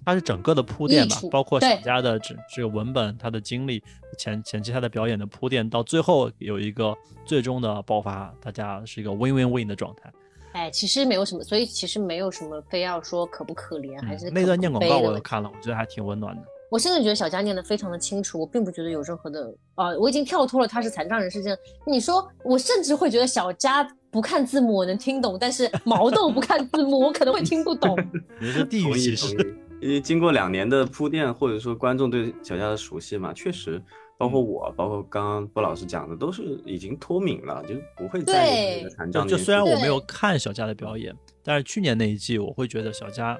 [0.06, 3.82] 它是整个的铺垫吧，包括小佳的这这个文本，他的经历，
[4.17, 10.12] 前前期他的表演的铺垫，到最后有一个最终的爆发，大家是一个 win win win 的状态。
[10.52, 16.43] 哎，其实没有什么，所以其实没有什么非要说可不可怜，还是那段念广告我都看了，我觉得还挺温暖的。
[16.73, 21.57] 我甚至觉得小佳念的非常的清楚，我并不觉得有任何的啊，我已经跳脱了他是残障人士这样。
[21.86, 27.95] 你说我甚至会觉得小佳不看字幕我能听懂，但是毛豆不看字幕我可能会听不懂。
[28.41, 29.55] 你是地域歧视。
[29.81, 33.79] 因为经过两年的铺垫，或者说观众对小佳的熟悉嘛，确实，
[34.17, 39.27] 包括我，包括刚刚波老师讲的，都是已经脱敏了，就是不会在意残障。
[39.27, 43.38] 就虽然我没有看小佳的表演，但是去年那一季，我会觉得小佳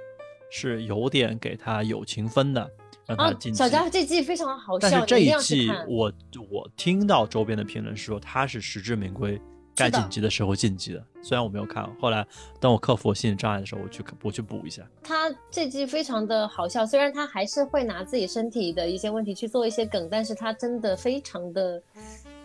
[0.52, 2.70] 是有点给他友情分的，
[3.06, 3.54] 让他进。
[3.54, 6.12] 小佳这季非常好笑，但是这一季我
[6.50, 9.40] 我听到周边的评论是说他是实至名归。
[9.76, 12.24] 该晋级的时候晋级的，虽然我没有看，后来
[12.60, 14.84] 当我克服我心理障碍的时候，我去我去补一下。
[15.02, 21.82] 他这季非常的好笑，虽然他还是会拿自己身体的一些问题去做一些梗，但是他真的非常的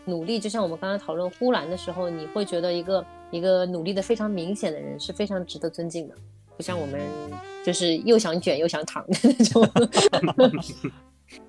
[0.07, 0.41] 努力。
[0.41, 6.15] 就像我们刚刚讨论呼兰的时候，你会觉得一个一个努力的非常明显的人是非常值得尊敬的，
[6.59, 7.01] 不像我们
[7.65, 9.67] 就是又想卷又想躺的那种。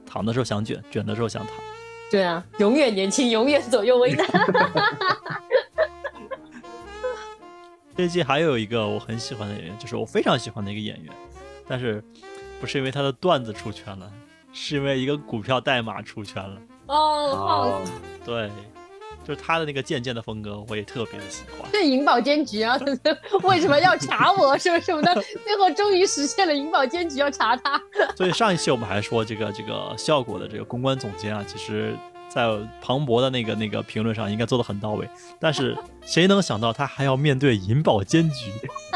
[0.05, 1.55] 躺的时候想卷，卷的时候想躺。
[2.11, 4.27] 对啊，永远年轻，永远左右为难。
[7.97, 11.11] 这季还有一个我很喜欢的演员，就是我非常喜欢的一个演员，
[11.67, 12.03] 但是
[12.61, 14.11] 不是因为他的段子出圈了，
[14.53, 16.61] 是因为一个股票代码出圈了。
[16.87, 17.81] 哦，
[18.23, 18.49] 对，
[19.29, 21.69] 就是他的那个渐渐的风格，我也特别的喜欢。
[21.71, 22.75] 对银保监局啊，
[23.43, 24.57] 为什么要查我？
[24.57, 25.13] 什么什么的，
[25.45, 27.79] 最后终于实现了银保监局要查他。
[28.17, 31.95] 所以上一期我们还说这个这个效果的这个公关总监啊，其实。
[32.31, 32.47] 在
[32.79, 38.51] 庞博的那个那个评论上应该做的很到位，但是谁能想到他还要面对银保监局，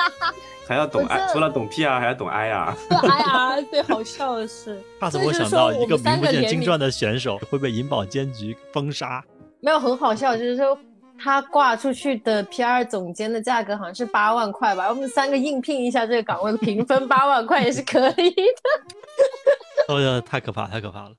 [0.69, 2.75] 还要懂 I，除了懂 PR 还要懂 IR。
[2.91, 9.23] IR 最好笑的是，他怎么想到一个名不见经传的选手会被银保监局封杀？
[9.63, 10.77] 没有很好笑，就是说
[11.17, 19.95] 他挂出去的 PR 总监的价格好像是八万块吧，我们三个应聘一下这个岗位，评分八万块也是可以的。
[19.95, 21.11] 哎呀，太可怕，太可怕了。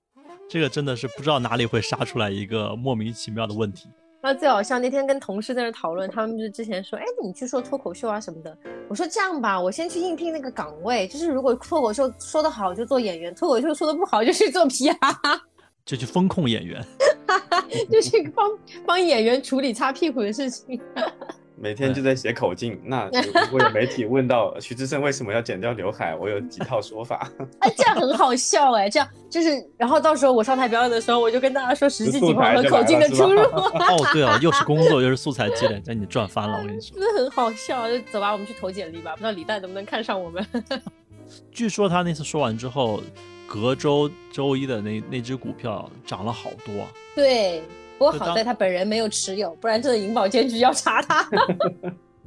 [0.47, 3.89] 这个真的是不知道哪里会杀出来一个莫名其妙的问题。
[4.21, 8.57] 那最好笑，那天跟同事在那讨论，他们就之前说，哎，你去说脱口秀啊什么的。
[8.89, 15.41] 我说这样吧，我先去应聘那个岗位，就是如果脱口秀说得好就做演员，脱口秀说的不好就去做 PR，
[15.85, 16.83] 就去风控演员，
[17.91, 18.51] 就是帮
[18.87, 20.81] 帮演员处理擦屁股的事情。
[21.57, 22.79] 每天就在写口径。
[22.85, 27.31] 那如果有媒体问到徐志胜为什么要剪掉刘海，我有几套说法。
[27.61, 33.41] 哎，这样很好笑哎，这样就是，然后到时候我上台表演的时候，我就跟大家说实际情况和口径的出入。
[33.41, 36.99] 哦，对啊，又是工作又是素材积累，那你赚翻了，我跟你说。
[36.99, 40.45] 真的很好笑，就走吧，我们去投简历吧，不知道李诞能不能看上我们。
[41.53, 43.01] 据说他那次说完之后，
[43.47, 46.87] 隔周周一的那那只股票涨了好多。
[47.15, 47.63] 对。
[47.97, 51.25] 不过好在他本人没有持有，不然这个银保监局要查他。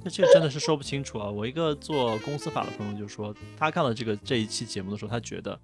[0.02, 1.30] 那 这个真的是说不清楚啊！
[1.30, 5.60] 我一个做公司法的朋友就说，他看了这个这一期节目的时候，他觉得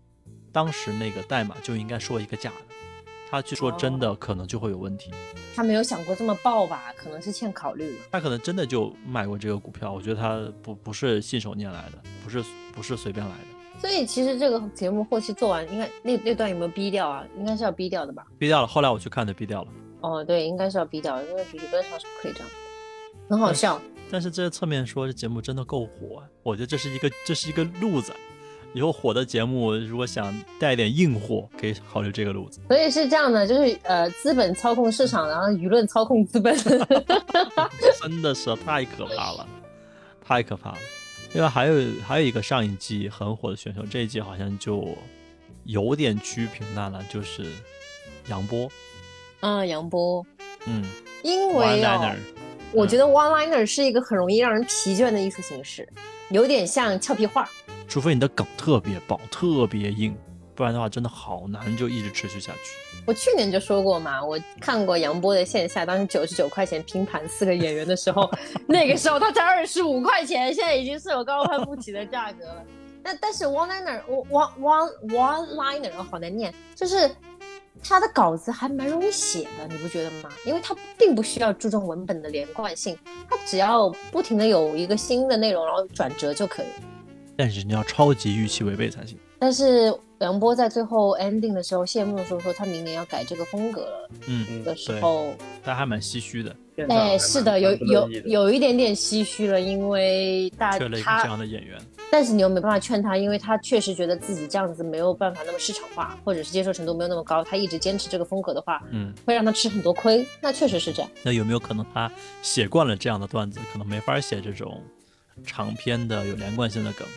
[0.52, 2.76] 当时那个代码就应该说一个假的，
[3.32, 5.10] 他去说真的可能就会有问题。
[5.56, 6.94] 他没有想过这么爆吧？
[6.98, 8.04] 可能是欠考虑了。
[8.12, 13.53] 他可能真的就买过这个股票，我觉得他不不是信手拈来的，不是不是随便来的。
[13.80, 17.26] 所以其实这个节目后期做完，应该那那段有没有逼掉啊？
[17.38, 18.26] 应该是要逼掉的吧？
[18.38, 18.68] 逼掉了。
[18.68, 19.68] 后来我去看的，逼掉了。
[20.02, 22.50] 哦，对，应该是要逼掉，因为理论上是不可以这样，
[23.30, 23.82] 很好笑。
[24.12, 28.14] 但是这侧面说，这节目真的够火，我觉得这是一个这是一个路子。
[28.74, 32.60] 以后火的节目，如果想带点硬货，可以考虑这个路子。
[32.68, 36.58] 所以是这样的，就是呃，资本操控市场，然后舆论操控资本，
[38.02, 39.48] 真的是太可怕了，
[40.26, 40.78] 太可怕了。
[41.34, 44.96] 另外还有还有一个上一季很火的选手，这一季好像就
[45.64, 47.52] 有点趋于平淡了，就是
[48.28, 48.70] 杨波。
[49.40, 50.26] 啊，杨波，
[50.66, 50.86] 嗯，
[51.24, 52.16] 因为哦，
[52.72, 55.88] 我觉得 one liner 是一个很容易让人疲倦的艺术形式。
[56.30, 57.50] 有点像俏皮话。
[57.88, 60.16] 除非你的梗特别爆、特别硬，
[60.56, 63.02] 不然的话真的好难就一直持续下去。
[63.06, 68.30] 我去年就说过嘛，我看过杨波的线下，当时九十九块钱拼盘四个演员的时候，
[68.68, 72.64] 那个时候他才二十五块钱，现在已经是我高攀不起的价格了。
[73.04, 77.10] 那但是 one liner，one one one liner 好难念，就是
[77.84, 80.30] 他的稿子还蛮容易写的，你不觉得吗？
[80.46, 82.98] 因为他并不需要注重文本的连贯性，
[83.30, 86.68] 他只要不停的有一个新的内容，然后转折就可以。
[87.36, 89.18] 但是你要超级预期违背才行。
[89.40, 96.56] 但是杨波在最后 ending 的时候谢幕的时候说他明年要改这个风格了，嗯的时候，他还蛮唏嘘的。
[96.88, 101.78] 哎，是的，有有有一点点唏嘘了，因为大缺了一个这样的演员。
[102.10, 107.44] 但是你又没办法劝他，因为他确实觉得自己这样子没有办法那么市场化，或者是接受程度没有那么高。
[107.44, 110.26] 他一直坚持这个风格的话，嗯，会让他吃很多亏。
[110.40, 111.12] 那确实是这样。
[111.24, 112.10] 那有没有可能他
[112.42, 114.80] 写惯了这样的段子，可能没法写这种
[115.46, 117.08] 长篇的有连贯性的梗？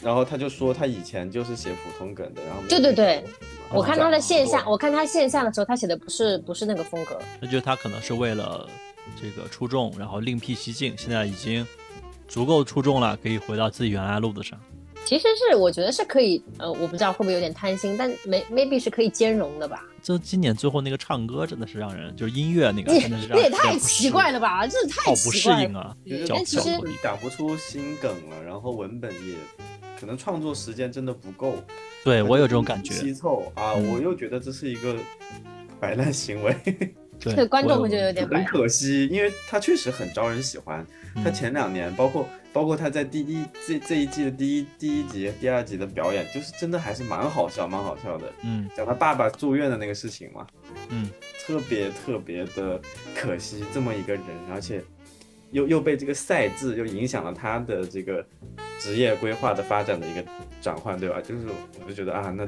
[0.00, 3.24] 然后他就说他以前就是写普通梗的，然后对对对，
[3.70, 7.18] 我看他的线下，我看他线下的时候，他写的不是不是那个风格。
[7.40, 8.68] 那就是他可能是为了
[9.20, 11.66] 这个出众，然后另辟蹊径，现在已经
[12.28, 14.58] 足够出众了，可以回到自己原来路子上。
[15.04, 19.84] 其实是我觉得是可以，呃，我不知道会不会有点贪心，但没 maybe 是可以兼容的吧。
[20.02, 25.96] 就今年最后那个唱歌真的是让人，就是音乐那个真的是那也太奇怪了吧，真是太不适应啊。
[26.28, 29.34] 但其实你打不出新梗了，然后文本也。
[30.00, 31.56] 可能创作时间真的不够，
[32.04, 32.94] 对我有这种感觉。
[32.94, 34.94] 稀凑啊，我又觉得这是一个
[35.80, 36.56] 摆烂行为，
[37.18, 40.86] 对观众会觉得有点很可惜，因为他确实很招人喜欢。
[41.24, 48.32] 他前两年，包括包括他在第一这这一季的第一第一集、第二集的表演，就是真的还是蛮好笑，蛮好笑的。
[48.42, 50.46] 嗯，讲他爸爸住院的那个事情嘛，
[50.88, 51.10] 嗯，
[51.44, 52.80] 特别特别的
[53.14, 54.82] 可惜，这么一个人，而且。
[55.50, 58.22] 又又被这个赛制又影响了他的这个
[58.78, 60.22] 职业规划的发展的一个
[60.60, 61.22] 转换，对吧？
[61.22, 61.46] 就是
[61.80, 62.46] 我就觉得啊，那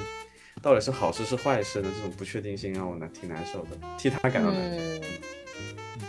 [0.60, 1.88] 到底是好事是坏事呢？
[1.96, 5.02] 这种不确定性让我呢挺难受的，替他感到难受。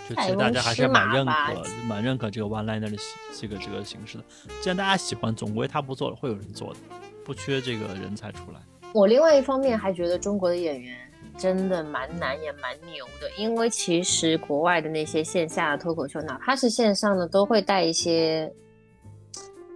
[0.09, 2.97] 就其实大家还是蛮认可、蛮认可这个 one liner 的
[3.33, 4.23] 这个这个形式的。
[4.61, 6.79] 既然大家喜欢，总归他不做了，会有人做的，
[7.23, 8.59] 不缺这个人才出来。
[8.93, 10.97] 我另外一方面还觉得中国的演员。
[11.37, 18.51] 真的蛮难也蛮牛的，因为其实国外的那些线下的脱口秀，哪怕是线上的，都会带一些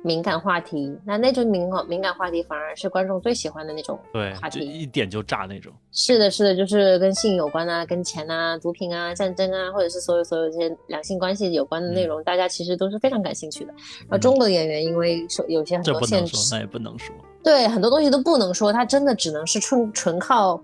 [0.05, 0.95] 敏感话题。
[1.03, 5.73] 那那种敏感敏感话题，反而是观众最喜欢的那种对话题，一点就炸那种。
[5.91, 13.73] 是的，是的，就是跟性有关啊，跟钱啊、毒品啊、战争啊，或者是所有所有这些两性关系有关的内容，大家其实都是非常感兴趣的。
[14.01, 20.61] 然后中国的演员，因为受有些很多限制，那也不能说，对，很多东西都不能说，他真的只能是纯纯靠。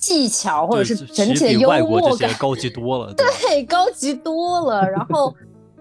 [0.00, 3.12] 技巧或者是整体的幽默感高级多了，
[3.44, 4.88] 对，高级多了。
[4.88, 5.34] 然后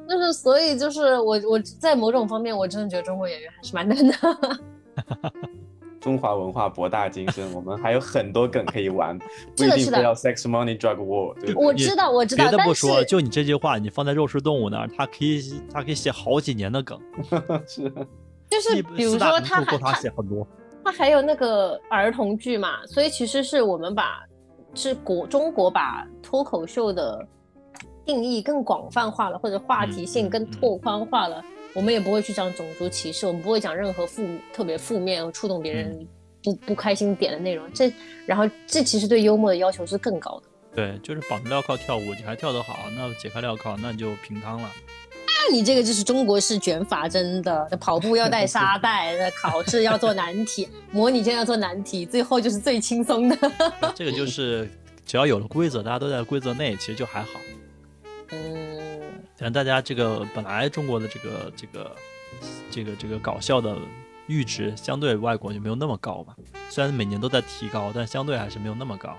[0.09, 4.13] 就是，所以就是我我在某种方面，我真的觉得中国演员还是蛮难的。
[5.99, 9.19] 中华文化博大精深，我们还有很多梗可以玩，
[9.57, 11.35] 不一定非要 sex money drug war。
[11.55, 12.45] 我知道，我知道。
[12.45, 16.97] 别的不说，就你这句话，你放在肉食动物那儿，它可以它可以写好几年的梗。
[17.67, 17.91] 是，
[18.49, 20.47] 就是比如说他他写很多。
[20.85, 24.23] 他还有那个儿童剧嘛，所以其实是我们把
[24.73, 27.27] 是国中国把脱口秀的
[28.09, 31.45] 定义更广泛化了，或者话题性更拓宽化了。
[31.75, 36.07] 我们也不会去讲种族歧视，我们不会讲任何负特别负面、触动别人
[36.43, 37.71] 不不开心点的内容。
[37.71, 37.93] 这
[38.25, 40.47] 然后这其实对幽默的要求是更高的。
[40.73, 44.71] 对，就是绑着镣铐跳舞，你还跳得好，那解开镣铐那就平汤了。
[45.27, 47.69] 那你这个就是中国式卷法，真的。
[47.79, 53.37] 跑步要带沙袋，那考试要做难题， 模拟卷要做难题，最后就是最轻松的。
[53.93, 54.67] 这个就是
[55.05, 57.39] 只要有了规则，大家都在规则内，其实就还好。
[58.31, 59.01] 嗯，
[59.37, 61.95] 反正大家这个本来中国的这个这个
[62.69, 63.77] 这个这个搞笑的
[64.27, 66.35] 阈值，相对外国就没有那么高吧。
[66.69, 69.17] 虽然每年都在提高，但相对还是没有那么高。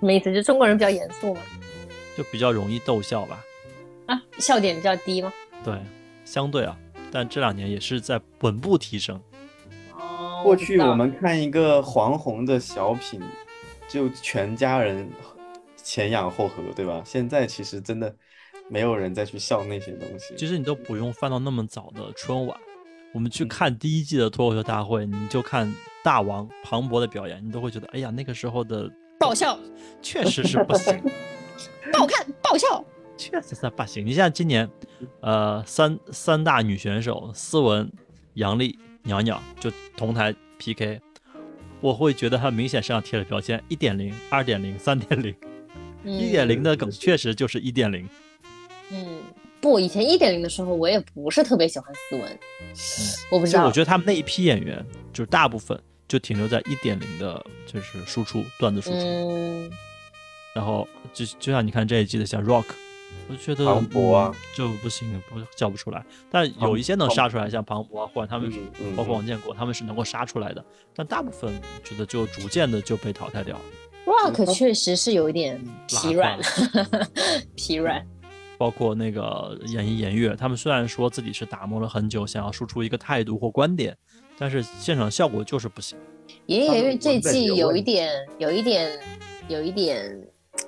[0.00, 0.32] 什么意思？
[0.32, 1.40] 就中国人比较严肃嘛？
[2.16, 3.38] 就比较容易逗笑吧。
[4.06, 5.32] 啊，笑点比较低吗？
[5.64, 5.78] 对，
[6.24, 6.76] 相对啊，
[7.10, 9.20] 但这两年也是在稳步提升。
[9.94, 13.20] 哦，过去我们看一个黄宏的小品，
[13.88, 15.08] 就全家人
[15.76, 17.02] 前仰后合，对吧？
[17.04, 18.14] 现在其实真的
[18.70, 20.34] 没有人再去笑那些东西。
[20.36, 22.56] 其实你都不用翻到那么早的春晚，
[23.12, 25.70] 我们去看第一季的脱口秀大会，你就看
[26.02, 29.58] 大王庞博的表演，你都会觉得，哎呀，那个时候的爆笑
[30.00, 30.98] 确实是不行，
[31.92, 32.84] 不好看，爆笑。
[33.16, 34.06] 确实是不行。
[34.06, 34.66] 你像今年，
[35.20, 37.92] 呃，三三大女选手思文、
[38.32, 40.98] 杨丽、袅袅就同台 PK，
[41.82, 45.34] 我会觉得她明显身上贴了标签，一点零、二点零、三点零，
[46.02, 48.08] 一点零的梗确实就是一点零。
[48.92, 49.20] 嗯，
[49.60, 52.38] 不，以前一点零的时候，我也不是特别喜欢斯文，
[53.30, 53.66] 我不知道。
[53.66, 58.96] 我觉得他们那一批演员，就是大部分就停留在一点零的，就是输出段子输出。
[58.98, 59.70] 嗯。
[60.52, 62.64] 然后就就像你看这一季的像 Rock，
[63.28, 66.04] 我觉得庞博啊就不行，不叫不出来。
[66.28, 68.52] 但有一些能杀出来，像庞博啊，或者他们
[68.96, 70.64] 包括王建国，他们是能够杀出来的。
[70.96, 71.52] 但大部分
[71.84, 73.62] 觉得就逐渐的就被淘汰掉了。
[74.06, 76.36] Rock 确实是有一点疲软，
[77.54, 78.04] 疲软。
[78.60, 83.96] 包括那个演艺演乐，他们虽然说自己是打磨了很久，想要输出一个态度或观点，
[84.36, 85.96] 但是现场效果就是不行。
[86.44, 89.00] 演艺颜悦这季有一点，有一点，
[89.48, 90.14] 有一点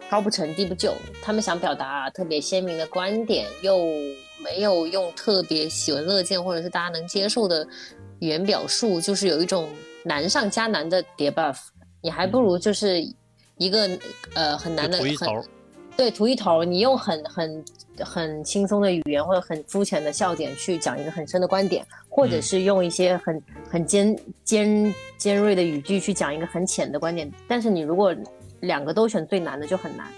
[0.09, 0.95] 高不成低不就。
[1.23, 3.77] 他们想表达特别鲜明的观点，又
[4.43, 7.63] 没有用特别喜闻乐见或者是大家能接受的
[8.21, 9.69] 语言表述，就是有一种
[10.03, 11.59] 难上加难的叠 buff。
[12.01, 13.07] 你还不如就是
[13.59, 13.87] 一个
[14.33, 15.15] 呃很难的很。
[15.97, 17.65] 对，图一头，你用很很
[18.01, 27.31] 很轻松的语言或者很肤浅的笑点去讲一个很深的观点，或者是用一些很很尖尖尖锐的语句去讲一个很浅的观点。
[27.47, 28.15] 但是你如果
[28.61, 30.09] 两个都选最难的，就很难。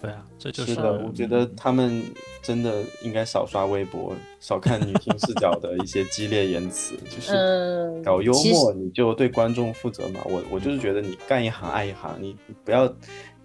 [0.00, 0.92] 对啊，这就是的。
[1.04, 2.04] 我觉得他们
[2.40, 10.20] 真的应该少刷微博，少看女性视角的一些激烈言辞，就是搞幽默，你就对观众负责嘛。
[10.24, 12.86] 我我就是觉得你干一行爱一行，你不要。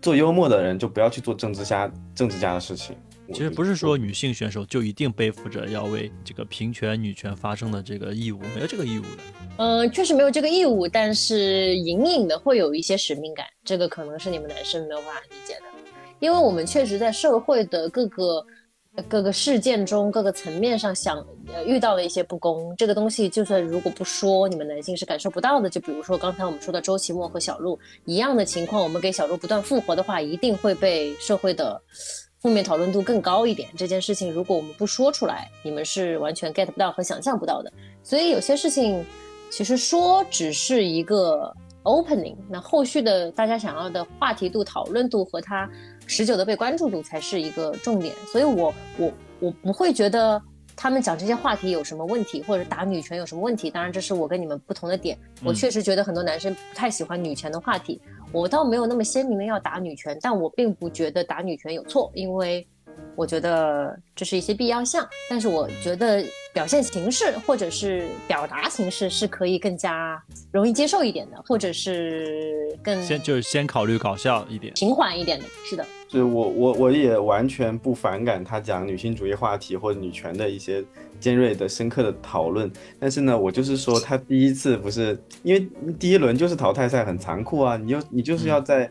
[0.03, 2.93] 做幽默的人就不要去做政治家、政治家的事情。
[3.29, 9.23] 其实不是说女性选手就一定背负着要为这个平权、女权发声的这个义务，没有这个义务的。
[9.55, 15.61] 嗯，确实没有这个义务，但是隐隐的会有一些使命感，这个可能是你们男生没有办法理解的，
[16.19, 18.45] 因为我们确实在社会的各个。
[19.01, 21.17] 各个事件中，各个层面上想
[21.51, 25.67] 呃遇到了一些不公，这个东西就算如果不说，你们男性是感受不到的。
[25.67, 31.81] 就比如说刚才我们说的周奇墨和小鹿一样的情况，我们给小鹿不断复活的话，一定会被社会的
[32.39, 33.67] 负面讨论度更高一点。
[33.75, 37.73] 这件事情如果我们不说出来，你们是完全 get 不到和想象不到的。
[38.03, 39.03] 所以有些事情
[39.49, 45.67] 其实说只是一个 opening，那后续的大家想要的话题度、讨论度和它。
[46.07, 50.41] 持久的被关注度才是一个重点，所以我我我不会觉得
[50.75, 53.69] 他们讲这些话题有什么问题，或者打女权有什么问题。
[53.69, 55.17] 当然，这是我跟你们不同的点。
[55.43, 58.01] 我确实觉得很多男生不太喜欢女权的话题，
[58.31, 62.67] 我倒没有那么鲜明的要打女权，但我并不觉得打女权有错，因为。
[63.15, 70.19] 我觉得这是一些必要项，但是我觉得表现形式或者是表达形式是可以更加
[70.51, 75.45] 容易接受一点的，或者是更先就是先考虑搞笑一点、平缓一点的。
[75.63, 80.83] 是的，就我我我也完全不反感他讲女性主义话题或者女权的一些
[81.19, 85.67] 尖锐的、深刻的讨论，但是呢，我就是说他第一次不是因为
[85.99, 88.89] 第一轮就是淘汰赛很残酷啊，你又你就是要在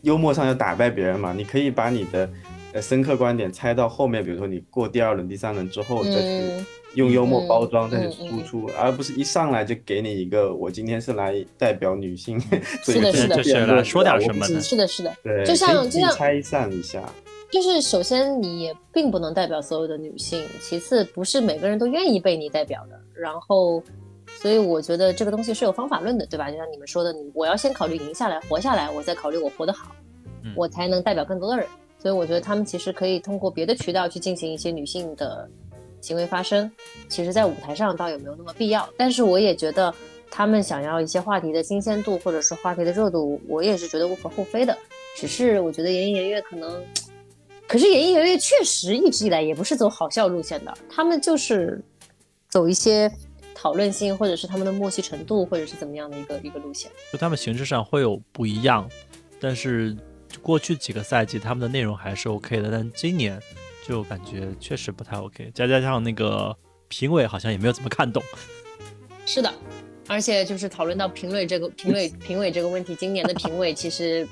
[0.00, 2.26] 幽默上要打败别人嘛，你可以把你的。
[2.72, 6.64] 呃，深刻观点猜到后面，比如说你过第二轮、第三轮之后再去
[6.94, 12.38] 用幽默包装再去输出，而不是一上来就给你一个我今天是来代表女性，
[12.84, 17.02] 是的，是的，是的，说点什么的，是的，是的，对，就像就像拆散一下，
[17.50, 23.82] 就是首先你也并不能代表所有的女性，其次不是每个人都愿意被你代表的，然后，
[24.42, 26.50] 所以我觉得这个东西是有方法论的，对吧？
[26.50, 29.96] 就像你们说的，我要先考虑赢下来、活下来，我再考虑我活得好，
[30.54, 31.66] 我才能代表更多的人。
[32.00, 35.48] 所以我觉得他们其实可以通过别的渠道去进行一些女性的
[36.00, 36.70] 行为发声，
[37.08, 38.88] 其实，在舞台上倒也没有那么必要。
[38.96, 39.92] 但是我也觉得
[40.30, 44.78] 他们想要一些话题的新鲜度，或者是话题的热度，我也是觉得无可厚非的。
[45.16, 46.80] 只是我觉得演艺颜悦可能，
[47.66, 51.82] 可是演艺颜悦确实一直以来也不是走好笑路线的，他们就是
[52.48, 53.10] 走一些
[53.56, 56.88] 讨论性，或者是他们的默契程度，或者是怎么样的一个一个路线。
[57.12, 58.88] 就他们形式上会有不一样，
[59.40, 59.96] 但是。
[60.42, 63.40] 过去几个赛季他们的内容还是 OK 的，但今年
[63.86, 66.54] 就感觉确实不太 OK，再加上那个
[66.88, 68.22] 评委好像也没有怎么看懂。
[69.24, 69.52] 是的，
[70.06, 74.26] 而且就是讨论到评委这个 评委评委这个问题，今年的评委其实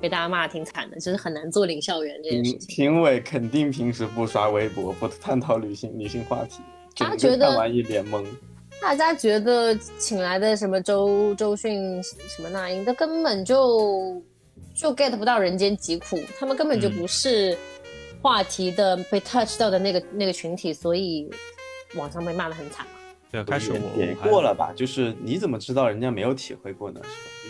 [0.00, 2.66] 被大家骂的挺惨的，就是很难做领校园这件事情。
[2.68, 6.60] 评委肯定平时不刷微博，不探讨女性女性话题，
[6.96, 8.24] 他觉得看完一脸懵。
[8.80, 14.20] 大家觉得请来的什么周周迅什么那英，他根本就。
[14.78, 17.58] 就 get 不到人间疾苦，他们根本就不是
[18.22, 21.28] 话题的被 touch 到的那个那个群体，所以
[21.96, 22.92] 网上被骂的很惨嘛。
[23.32, 24.72] 对，开始我也过了吧？
[24.76, 27.00] 就是你怎么知道人家没有体会过呢？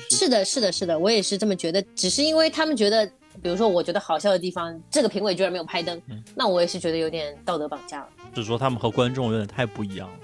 [0.09, 0.26] 是吧？
[0.26, 1.83] 是的，是的，是的，我也是这么觉得。
[1.95, 3.07] 只是因为他们觉得，
[3.43, 6.01] 比如说我觉得好笑的地方，这个评委居然没有拍灯，
[6.35, 8.09] 那我也是觉得有点道德绑架了。
[8.35, 10.16] 只是说他们和观众有点太不一样了。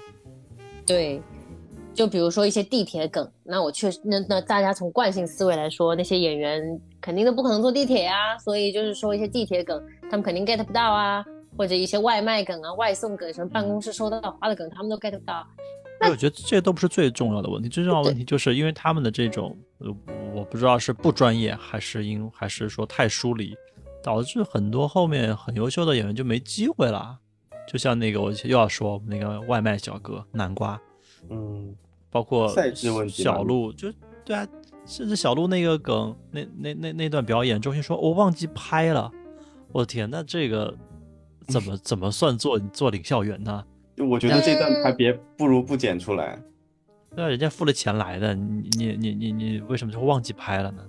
[0.87, 1.21] 对。
[1.95, 9.81] 就比如说一些地铁梗，那我确实，那那大家从惯性思维来说，那些演员肯定都不可能坐地铁啊，所以就是说一些地铁梗，
[10.11, 11.25] 他们肯定 get 不到啊，
[11.57, 15.47] 或者一些外卖梗啊、外送梗，什么办公室收到花的梗，他们都 get 不到。
[16.01, 19.87] 那我觉得这些都不是最重要的问题，最重要的问题就是因为他们的这种，呃，
[20.33, 23.55] 我不知道是不专业，还是因还是说太疏离，
[24.03, 27.17] 导致很多后面很优秀的演员就没机会了。
[27.65, 30.79] 就像那个，我又要说那个外卖小哥南瓜，
[31.29, 31.73] 嗯，
[32.15, 33.91] 包括赛制问题，小鹿就
[34.23, 34.47] 对啊，
[34.85, 39.11] 甚至小鹿那个梗，那那那那段表演，周迅说我忘记拍了，
[39.73, 40.73] 我的天，那这个。
[41.47, 43.63] 怎么 怎么算做做领校员呢？
[44.09, 46.41] 我觉得这段还别不如不剪出来。
[47.11, 50.83] 那人家付了钱来的，你你你你你为什么就忘记拍了呢？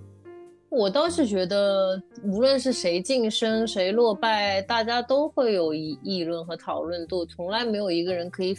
[0.70, 8.56] 我倒是觉得，无论是谁晋升谁落败，大家都会有议议论和讨论度，从来没有一个人可以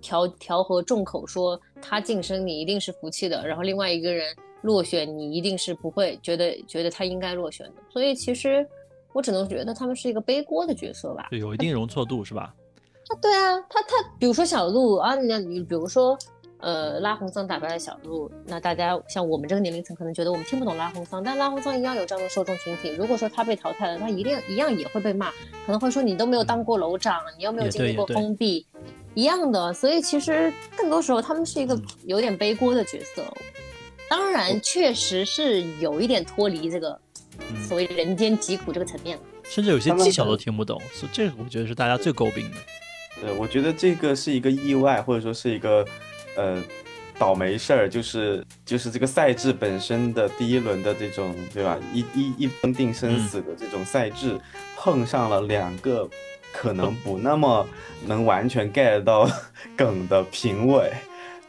[0.00, 7.74] 调调和众口说他晋升你一定是服气的，然后另外一个人落选你一定是不会觉得觉得他应该落选的。
[7.90, 8.66] 所以其实。
[9.14, 12.52] 我只能觉得他们是一个背锅的角色吧，对有一定容错度是吧？
[13.06, 16.18] 啊，对啊，他他比如说小鹿啊，你你比如说，
[16.64, 22.88] 呃，拉红桑打败了小鹿，那大家像我们这个年龄层可能觉得我们听不懂拉红桑，但拉红桑一样有这样的受众群体。
[22.96, 25.28] 如果说他被淘汰了，他一定一样也会被骂，
[25.66, 28.66] 可能会说你都没有当过楼长，你又没有经历过封闭，
[29.12, 29.74] 一样的。
[29.74, 33.22] 所以其实更多时候他们是一个有点背锅的角色。
[34.08, 36.98] 当然，确实是有一点脱离这个。
[37.66, 42.56] 所谓人间疾苦这个层面甚至有些技巧都听不懂，所以这个我觉得是大家最诟病的。
[43.20, 45.84] 对，我觉得这个是一个意外，或者说是一个
[46.36, 46.62] 呃
[47.18, 54.38] 倒霉事儿，就是就是这个赛制本身的第一轮的这种对吧，一一一分定生死的这种赛制，
[54.76, 56.08] 碰上了两个
[56.52, 57.66] 可能不那么
[58.06, 59.30] 能完全 get 到
[59.76, 60.92] 梗的评委。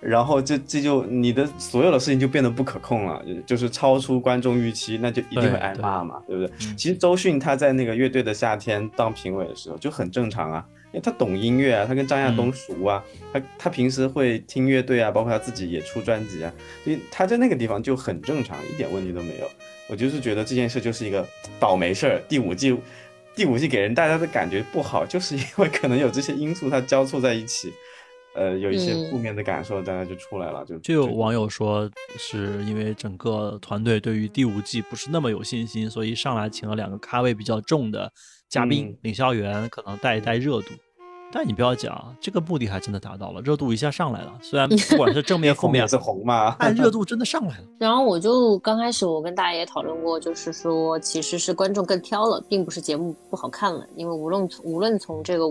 [0.01, 6.55] 然后这这就你的所有的事情就变得不可控了，就是超出观众预期，那就一定会挨骂嘛，对不对？
[6.77, 10.63] 其实周迅他在那个乐队的夏天当评委的时候就很正常啊，
[10.95, 16.53] 因为他懂音乐啊，他跟张亚东熟啊，他他平时会听乐队啊，包括他自己也出专辑啊，
[16.85, 19.49] 所以他在那个地方就很正常，一点问题都没有。
[19.89, 21.27] 我就是觉得这件事就是一个
[21.59, 22.73] 倒霉事儿，第五季
[23.35, 27.73] 第五季给人大家的感觉不好，就是因为可能有这些因素它交错在一起。
[28.37, 30.65] 呃，有一些负面的感受，大家就出来了。
[30.65, 38.11] 就就有网友说，是因为整个团队对于第五季不是那么有信心，所以上来请了两个咖位比较重的
[38.49, 40.73] 嘉宾领笑员，可能带一带热度。
[41.31, 44.33] 但你不要讲，这个目的还真的达到了，热度一下上来了。
[44.41, 47.63] 虽然不管是正面负 面是红嘛，但热度真的上来了。
[47.79, 55.45] 然后我就刚开始我跟大家也讨论过，就是说其实是观众更挑了，并不是节目不好看了，因为无论无论从这个。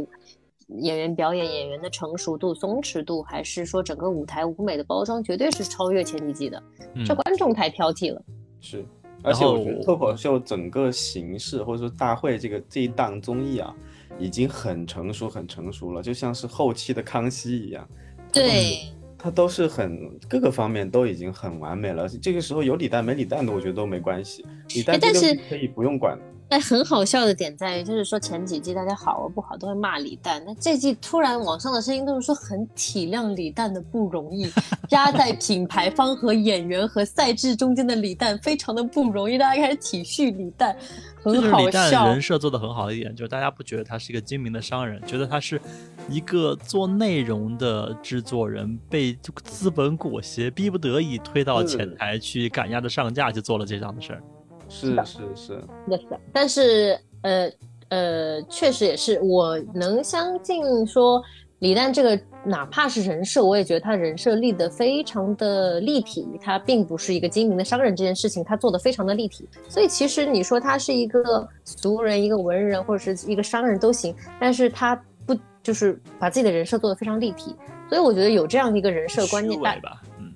[0.78, 6.60] 演员表演演员的成熟度、松弛度，还是说整个舞台舞美的包装，绝对是超越前几季的。
[7.04, 8.22] 这观众太挑剔了。
[8.62, 8.82] 是，
[9.22, 13.74] 而且我觉得脱口秀整个形式，或者说大会这个这一档综艺啊，
[14.18, 17.88] 已经很成熟、很成熟了，就像是后期的康熙一样。
[18.32, 18.78] 对，
[19.18, 22.08] 他都是很各个方面都已经很完美了。
[22.08, 24.44] 这个时候有李诞没李诞的，我觉得都没关系。
[24.74, 26.18] 李诞但是可以不用管。
[26.54, 34.48] 哎，很好笑的点在于，就是说前几季大家好不好都会骂李诞，那这季突然网上的声音都是说很体谅李诞的不容易，
[34.90, 40.76] 压在品牌方和演员和赛制中间的李诞非常的不容易，大家开始体恤李诞，
[41.24, 42.06] 很好笑。
[42.06, 45.60] 人设做的很好的一点，就是大家不觉得他是一个精明的商人，觉得他是
[46.08, 54.22] 一个做内容的制作人，被资本裹挟，逼不得已推到前台去赶鸭子上架，就做了这样的事儿。
[54.68, 57.50] 是是是，的是，但是呃
[57.88, 61.22] 呃，确实也是，我能相信说
[61.60, 69.48] 李诞这个哪怕是人设，我也觉得他人设立得非常的立体，他并不是一个精明的商人，这件事情他做的非常的立体。
[69.68, 77.54] 所以其实你说他是一个俗人、一个文人或者是一个商人都行，但是他不就是把自己的人设做得非常立体。
[77.88, 79.76] 所以我觉得有这样的一个人设观念，大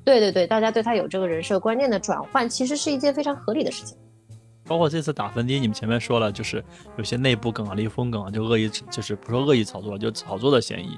[0.04, 3.98] 对对对，大家对他有这个人设观念的转换，其实是一件非常合理的事情。
[4.68, 6.62] 包括这次打分低，你们前面说了，就是
[6.98, 10.90] 有些内部梗啊、离风梗啊，就恶意，就是不说恶意炒作，就炒作的嫌疑。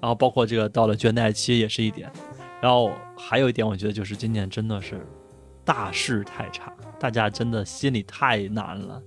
[0.00, 2.10] 然后包括这个到了倦怠期也是一点。
[2.60, 5.04] 然后还有一点，我觉得就是今年真的是
[5.64, 9.02] 大势太差，大家真的心里太难了，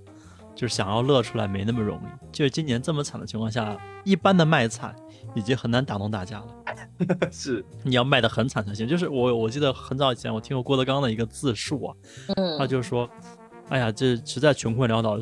[0.54, 2.26] 就是想要乐出来没那么容易。
[2.30, 4.94] 就是今年这么惨的情况下，一般的卖惨
[5.34, 6.46] 已经很难打动大家了。
[7.32, 8.86] 是，你要卖的很惨才行。
[8.86, 11.94] 就是我我记得很早以前我听过郭德纲的一个自述啊，
[12.58, 13.08] 他就说。
[13.70, 15.16] 哎呀，这实在穷困潦倒，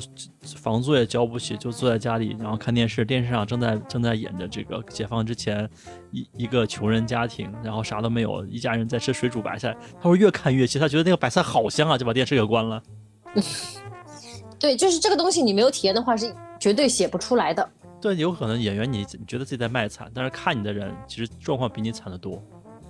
[0.57, 3.05] 房租也交不起，就坐在家里，然后看电视。
[3.05, 5.69] 电视上正在正在演着这个解放之前
[6.11, 9.77] 一一个穷人家庭，然后啥都没有，一家人在吃水煮白菜。
[10.01, 12.83] 他会越看越气，他觉得那个白菜好香啊，就把电视给关了。
[14.59, 17.71] 对，就是这个东西，你没有体验的话是绝对写不出来的。
[18.01, 22.43] 对，有可能演员你你觉得自己在卖惨，但是看你的人其实状况比你惨得多。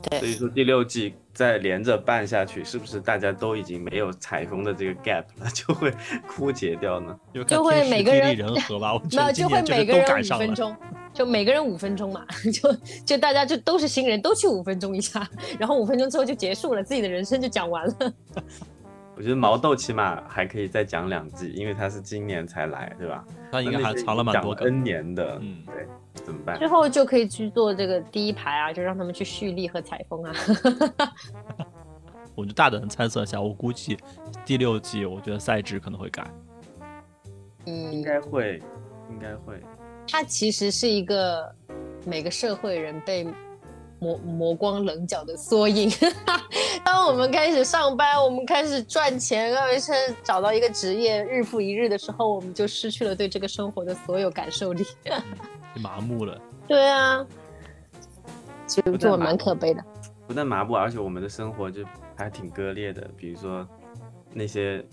[0.03, 5.93] 对，所以说第六季再连着办下去，是不是大家都已经没有采风的这个 gap 了，就会
[6.27, 7.19] 枯竭掉呢？
[7.47, 10.77] 就会每个人人和吧， 没有就会每个人五分钟，
[11.13, 12.73] 就每个人五分钟嘛， 就
[13.05, 15.29] 就大家就都是新人，都去五分钟一下，
[15.59, 18.13] 然后五分钟之后就结束了，自己的人生就讲完了。
[19.19, 23.25] 我觉得毛豆起码还可以再讲两季，因为他是今年才来，对吧？
[23.51, 25.89] 他应该还藏了蛮多 N 年的，嗯，对。
[26.25, 26.57] 怎么办？
[26.57, 30.33] 之后就可以去做这个第一排啊，就让他们去蓄力和采风啊。
[32.37, 33.99] 我就大胆猜测一下，我估计
[34.47, 36.25] 第六季，我觉得赛制可能会改。
[37.67, 38.63] 嗯，应该会，
[39.11, 39.61] 应该会。
[40.09, 41.53] 它其实是一个
[42.07, 43.27] 每个社会人被
[43.99, 45.91] 磨磨光棱角的缩影。
[46.85, 49.93] 当我们开始上班，我们开始赚钱，而且
[50.23, 54.85] 找到一个职业，日复一日的时候，我们就失去了对这个生活的所有感受力。
[55.81, 57.25] 麻木了，对啊，
[58.67, 59.85] 其实做蛮可悲的。
[60.27, 61.85] 不但麻木，而且我们的生活就
[62.17, 63.09] 还挺割裂的。
[63.17, 63.67] 比如说
[64.33, 64.85] 那些，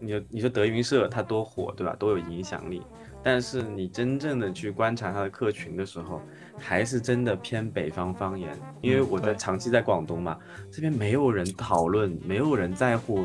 [0.00, 1.94] 你你说德云社它多火，对吧？
[1.98, 2.82] 多有影响力。
[3.22, 6.20] 但是你真正的去观察它的客群的时候，
[6.58, 8.54] 还是真的偏北方方言。
[8.82, 10.36] 因为我在长期在广东嘛，
[10.70, 13.24] 这边没有人讨论，没有人在乎。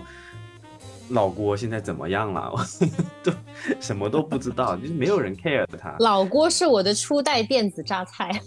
[1.09, 2.53] 老郭现在怎么样了？
[3.23, 3.31] 都
[3.79, 5.95] 什么都不知道，就是没有人 care 他。
[5.99, 8.39] 老郭是我的初代电子榨菜，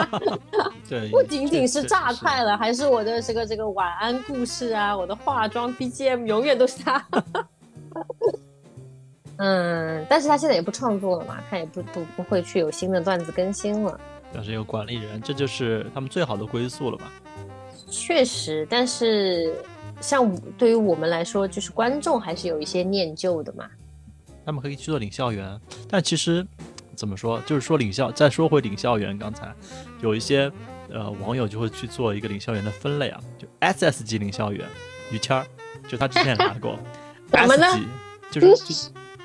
[0.90, 7.06] 对，不仅仅是炸快了，还是我的这个这个晚安故事啊，我的化妆 BGM 永远都是他。
[9.38, 14.00] 嗯，但是他现在也不创作了嘛，他也不不不会去有新的段子更新了。
[14.34, 17.12] 要是有管理人，这就是他们最好的归宿了吧？
[17.88, 19.54] 确实，但是。
[20.00, 23.68] 像对于我们来说，就是观众还是有一些念旧的嘛。
[24.46, 25.60] 他们可以去做领校员，
[25.90, 26.42] 但其实
[26.96, 28.10] 怎么说，就是说领校。
[28.10, 29.54] 再说回领校员，刚才
[30.00, 30.50] 有一些
[30.92, 34.66] 呃网友就会去做一个领校员的分类啊，就 S S 级领校员
[35.10, 35.46] 于谦儿，
[35.88, 36.78] 就他之前也拿过
[37.32, 37.86] S 级，
[38.30, 38.74] 就是就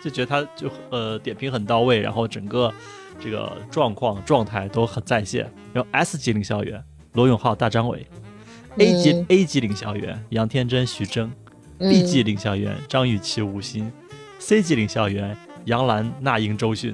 [0.03, 2.73] 就觉得他就呃点评很到位，然后整个
[3.19, 5.51] 这个状况状态都很在线。
[5.73, 8.05] 然后 S 级领校员罗永浩、大张伟。
[8.77, 11.31] A 级 A 级领校员杨天真、徐峥
[11.79, 13.89] ，B 级领校员张雨绮、吴昕
[14.37, 16.93] ，C 级领校员杨澜、那英、周迅。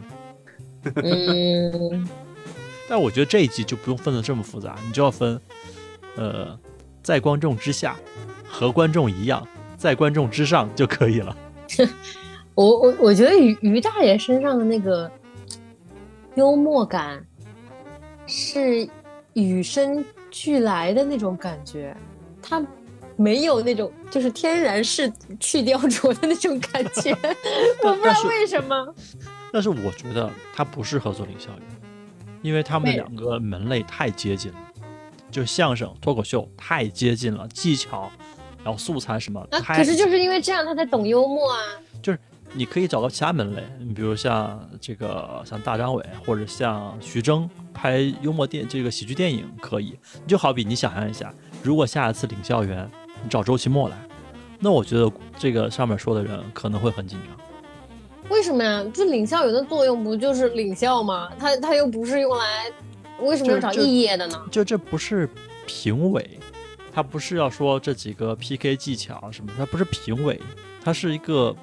[0.96, 2.08] 嗯，
[2.92, 5.40] 但我觉得这一季就不用分的这么复杂，你就要分，
[6.18, 6.60] 呃，
[7.02, 7.96] 在观众之下
[8.46, 11.38] 和观众一样，在观众之上就可以了。
[12.54, 15.10] 我我我觉得于于大爷身上的那个
[16.36, 17.26] 幽默感
[18.28, 18.86] 是
[19.36, 20.04] 与生。
[20.34, 21.94] 俱来的那种感觉，
[22.42, 22.66] 他
[23.18, 25.12] 没有那种就是天然是
[25.42, 27.12] 去雕琢的那种感觉，
[27.84, 28.96] 我不知道为什么。
[29.52, 31.60] 但是我觉得他不适合做领校员，
[32.42, 34.58] 因为他们两个门类太接近了，
[35.30, 38.12] 就相声、脱口秀太接近了，技巧，
[38.64, 39.40] 然后素材什么。
[39.52, 41.60] 啊，可是就是因为这样，他才懂幽默啊。
[42.02, 42.20] 就是
[42.54, 47.50] 你可以找到其他门类，你比如像这个像大张伟或者像徐峥。
[47.74, 51.34] 拍幽默电这个喜剧电影可以，你就好比你想象一下，
[51.64, 52.88] 如果下一次领校园
[53.24, 53.98] 你找周奇墨来，
[54.60, 57.41] 那我觉得这个上面说的人可能会很紧张。
[58.30, 58.86] 为什么呀？
[58.94, 61.30] 就领校员的作用不就是领校吗？
[61.40, 62.72] 他他又不是用来，
[63.20, 64.42] 为什么要找异业的呢？
[64.52, 65.30] 就这不是
[65.66, 66.40] 评委，
[66.94, 70.40] 他不是要说这几个 PK 技巧什么，他不是评委，
[70.84, 71.56] 他是一个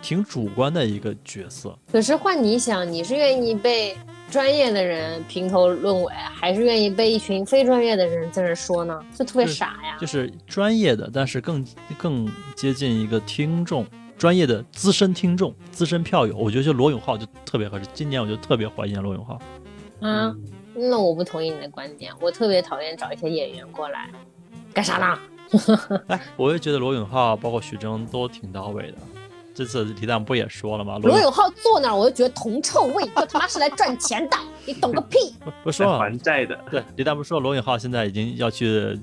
[0.00, 1.76] 挺主观的一个角色。
[1.90, 3.96] 可是换你想，你是愿意被？
[4.28, 9.00] 专业的人评头论尾，还是愿意被一群非专业的人在这说呢？
[9.16, 9.96] 就特别傻呀！
[10.00, 11.64] 就是专业的，但是更
[11.96, 13.86] 更接近一个听众，
[14.18, 16.36] 专业的资深听众、资深票友。
[16.36, 17.86] 我觉得就罗永浩就特别合适。
[17.92, 19.38] 今年我就特别怀念罗永浩。
[20.00, 20.34] 啊，
[20.74, 22.12] 那我不同意你的观点。
[22.20, 24.10] 我特别讨厌找一些演员过来，
[24.72, 25.18] 干啥呢？
[26.08, 28.98] 哎，我也觉得罗永浩包括徐峥都挺到位的。
[29.54, 30.98] 这次李诞不也说了吗？
[31.02, 34.36] 罗永浩坐那儿，我就觉得铜臭味，就他妈是来赚钱的，
[34.66, 35.34] 你懂个屁！
[35.64, 36.58] 不说了，还债的。
[36.70, 38.98] 对，李诞不是说罗永浩现在已经要去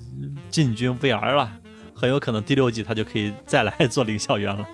[0.51, 1.51] 进军 VR 了，
[1.95, 4.67] 很有可能第六季他就可以再来做领校员了。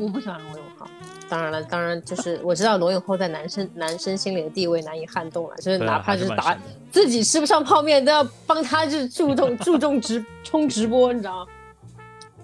[0.00, 0.86] 就是我不喜欢罗永浩，
[1.28, 6.56] 当然了，当然就是我知道罗永浩在男生男生心里的地位难以撼动了，就是哪怕就是打
[6.90, 11.46] 自己吃不上泡面都要帮他就是注重注重直冲直播，你知道吗？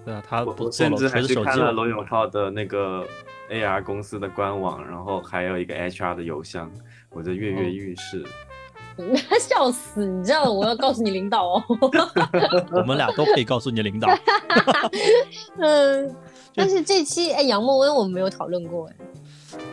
[0.05, 3.03] 对啊，他我甚至还去看了罗永浩的那个
[3.49, 6.71] AR 公司的官网，然后还有一个 HR 的邮箱，
[7.09, 8.23] 我就跃跃欲试。
[9.39, 10.03] 笑死！
[10.03, 11.63] 你知道我要告诉你领导哦。
[12.73, 14.09] 我们俩都可以告诉你领导。
[15.59, 16.15] 嗯，
[16.57, 18.95] 但是这期哎，杨梦温我们没有讨论过哎。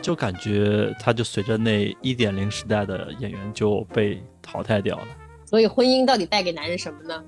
[0.01, 5.07] 就感觉他就随着那一点零时代的演员就被淘汰掉了。
[5.43, 7.23] 所以婚姻到底带给男人什么呢？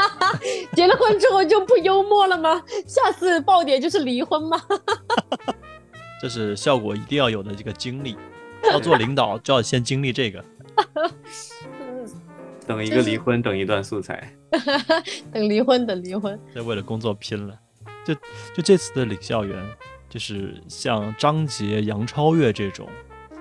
[0.74, 2.62] 结了婚之后就不幽默了吗？
[2.86, 4.60] 下次爆点就是离婚吗？
[6.20, 8.16] 这是效果一定要有的这个经历，
[8.64, 10.44] 要做领导就要先经历这个。
[12.66, 14.32] 等一个离婚，等一段素材。
[15.32, 16.38] 等离婚，等离婚。
[16.54, 17.56] 这为了工作拼了，
[18.06, 18.14] 就
[18.54, 19.56] 就这次的领校园，
[20.08, 22.86] 就是像张杰、杨超越这种，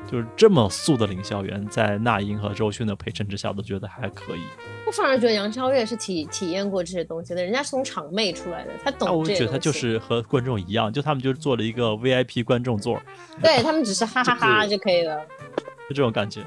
[0.09, 4.41] 就是这么素的领校园，在那英和周迅的陪衬之下，都觉得还可以。
[4.86, 9.18] 我反而觉得杨超越是体体验过这些东西的，人家是从场妹出来的，他懂。
[9.18, 13.01] 我觉得他就是和观众一样，就他们就是做了一个 VIP 观众座，
[13.41, 15.26] 对他们只是哈哈哈就可以了，
[15.89, 16.41] 就这种感觉。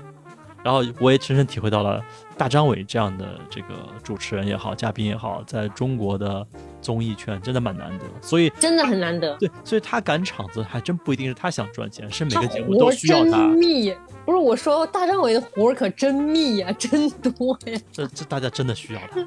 [0.69, 2.05] 然后我也深深体会到了
[2.37, 3.69] 大张伟这样的这个
[4.03, 6.47] 主持人也好，嘉宾也好，在中国的
[6.83, 9.35] 综艺圈真的蛮难得，所以真的很难得。
[9.39, 13.49] 对，所以他赶场子还真不一定是他想赚钱，是每个节目都需要他。
[13.49, 13.97] 密，
[14.27, 17.81] 不是我说大张伟的活儿可真密呀，真多呀。
[17.91, 19.27] 这这大家真的需要他。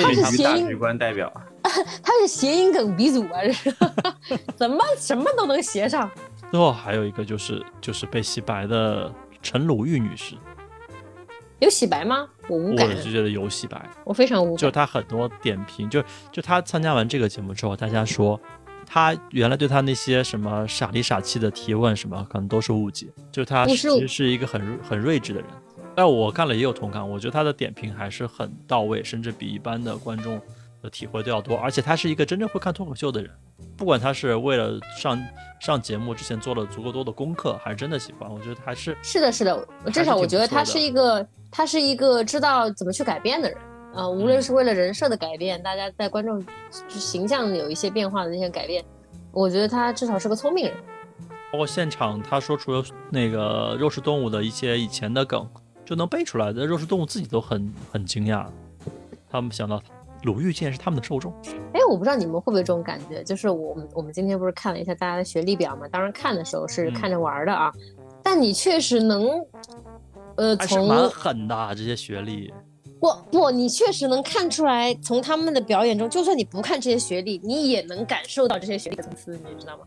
[0.00, 1.30] 他是大局观代表，
[1.62, 3.42] 他是谐音梗鼻祖啊，
[4.56, 6.10] 怎么什么都能谐上。
[6.50, 9.12] 最后还有一个就是就是被洗白的。
[9.42, 10.36] 陈鲁豫女士
[11.60, 12.26] 有洗白吗？
[12.48, 14.56] 我无感，我就觉得有洗白，我非常无感。
[14.56, 18.40] 就是她很多点评，就就他参加完这个节目之后，大家说
[18.86, 23.08] 他原来对他那些什么傻里傻气的提问什么，可能都是误解。
[23.30, 25.48] 就他其实是一个很很睿智的人。
[25.94, 30.40] 但我看了也有同感，我觉得他的点评还是很到位，甚至比一般的观众
[30.80, 31.56] 的体会都要多。
[31.58, 33.30] 而且他是一个真正会看脱口秀的人。
[33.76, 35.18] 不管他是为了上
[35.60, 39.66] 上节目之前做了足够多的功课，还是真的喜欢，我觉得还是是的，是的。
[39.92, 43.58] 至少我觉得他是一个，他是一个知道怎么去改变的人
[43.94, 44.08] 啊。
[44.08, 46.44] 无论是为了人设的改变，大家在观众
[46.88, 48.84] 形象有一些变化的那些改变，
[49.32, 50.74] 我觉得他至少是个聪明人。
[51.52, 55.48] 包括现场他说出了那个肉食动物的一些以前的梗，
[55.84, 58.46] 就能背出来的，肉食动物自己都很很惊讶，
[59.30, 59.82] 他们想到。
[60.24, 61.32] 鲁豫竟然是他们的受众，
[61.72, 65.88] 哎，我不知道你们会不会这种感觉，就是我们我们今天不是看了一下大家的学历表嘛？
[65.88, 67.72] 当然看的时候是看着玩的啊，
[68.22, 69.42] 但你确实能，
[70.36, 72.52] 呃，从蛮狠的这些学历，
[73.00, 79.84] 不不，你确实能看出来，从他们的表演中，就算你不看这些学历，你也能感受到这些学历的层次，你知道吗？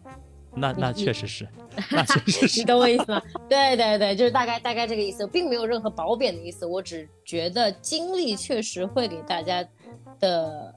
[0.55, 1.47] 那那确实是，
[1.89, 3.21] 那确实是，你懂我意思吗？
[3.49, 9.63] 对对对，就是大概大概这个意思，并没有任何褒贬的意思，我只觉得经历确实会给大家。
[10.20, 10.74] 的，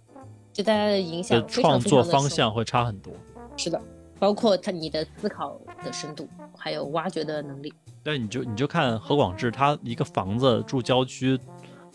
[0.55, 3.12] 对大家的影响，创作方向会差很多。
[3.57, 3.80] 是的，
[4.18, 7.72] 包括他你的思考的深度，还有挖掘的能力。
[8.03, 11.39] 对，你就你就看何广智，他一个房子住郊区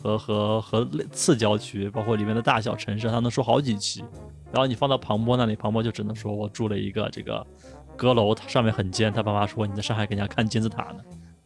[0.01, 4.03] 和和和次郊区，包括里面的大小城市，他能说好几期。
[4.51, 7.45] 然后你放到庞波那里，庞波就只能说我住了一个这个
[7.95, 9.13] 阁楼，上面很尖。
[9.13, 11.03] 他爸妈说你在上海给人家看金字塔呢。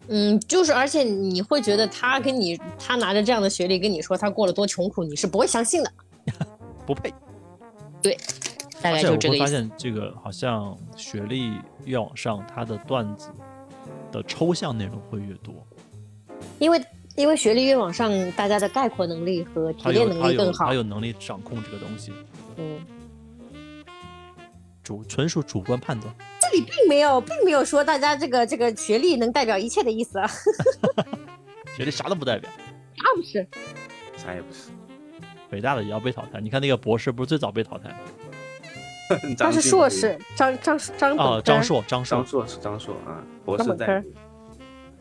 [0.08, 5.92] 嗯，就是，而且你会觉得他跟你，他拿着这样的学历跟你说他过了多穷苦，你是不会相信的，
[6.86, 7.14] 不配。
[8.02, 8.16] 对，
[8.82, 9.46] 大概就这个意思。
[9.46, 11.54] 发现这个好像学历
[11.86, 13.30] 越往上，他的段子
[14.12, 15.54] 的抽象内容会越多。
[16.60, 16.84] 因为
[17.16, 22.12] 因为学历越往上，大家的概括能力和提炼能力更好，他有能力掌控这个东西。
[22.58, 22.80] 嗯。
[24.86, 30.30] 主纯属主观判断，这里并没有，并没有说大家这个这个学历能代表一切的意思啊。
[31.76, 32.50] 学历啥都不代表，
[32.96, 33.48] 啥不是，
[34.16, 34.70] 啥也不是。
[35.50, 37.98] 北大的也要被淘汰，你看那个博士不是最早被淘汰吗？
[39.38, 44.04] 他是硕士，张张张哦，张硕，张硕，张硕是张硕啊，博士在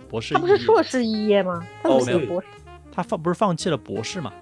[0.08, 1.62] 博士，他不是硕士毕业吗？
[1.82, 2.46] 他没有博士，
[2.90, 4.32] 他放不是放弃了博士吗？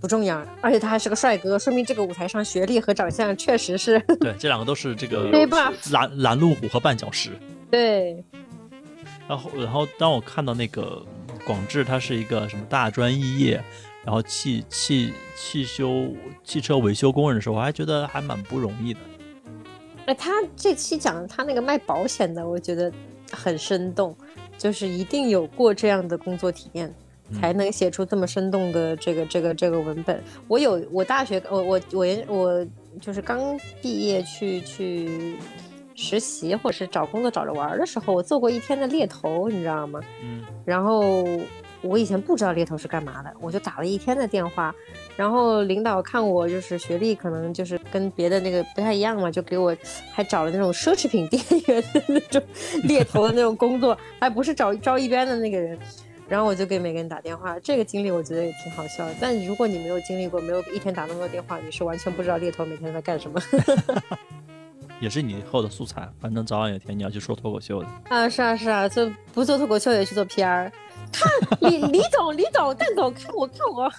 [0.00, 4.00] 不重要，而且他还是个帅哥，说明这个舞台上学历和长相确实是。
[4.18, 5.30] 对， 这两个都是这个？
[5.92, 7.30] 拦拦路虎和绊脚石。
[7.70, 8.24] 对。
[9.28, 11.04] 然后，然后当我看到那个
[11.44, 13.62] 广智，他是一个什么大专肄业，
[14.04, 16.08] 然后汽汽汽修
[16.42, 19.00] 汽车维修工人的时候，我还觉得还蛮不容易的。
[20.06, 22.90] 哎，他这期讲他那个卖保险的，我觉得
[23.30, 24.16] 很生动，
[24.58, 26.92] 就是一定有过这样的工作体验。
[27.32, 30.22] 才能写出这么生动的这个这个这个文本。
[30.48, 32.66] 我有我大学我我我我
[33.00, 35.36] 就是刚毕业去去
[35.94, 40.00] 实习或者是找工作找着玩的时候，我做过一天的猎头，你知道吗？
[40.22, 40.42] 嗯。
[40.64, 41.24] 然后
[41.82, 44.74] 我以前不知道猎头是干嘛的，我就打了一天的电话。
[45.16, 49.76] 然后领导看我就是学历可能就是跟别的那个不太一样嘛，就给我
[50.10, 52.42] 还找了那种奢侈品店员的那种
[52.84, 55.78] 猎头的那种工作，还不是找招一边的那个人。
[56.30, 59.14] 然后我就给每个人打电话，这个经历我觉得也挺好笑的。
[59.20, 63.40] 但如果你没有经历过，没有一天打那么多电话，你是完全不知道猎头每天在干什么。
[65.00, 66.08] 也是你以后的素材。
[66.20, 67.88] 反正早晚有一天你要去说脱口秀的。
[68.10, 70.70] 啊，是啊，是啊，就不做脱口秀也去做 PR。
[71.10, 71.28] 看
[71.62, 73.92] 李李总，李总，蛋总，看我，看我。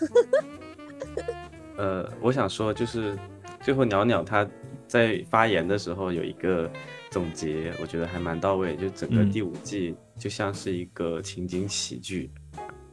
[1.75, 3.17] 呃，我想说，就是
[3.61, 4.47] 最后鸟鸟他
[4.87, 6.71] 在发言的时候有一个
[7.11, 8.75] 总结，我觉得还蛮到位。
[8.75, 12.31] 就整个第五季就像是一个情景喜剧，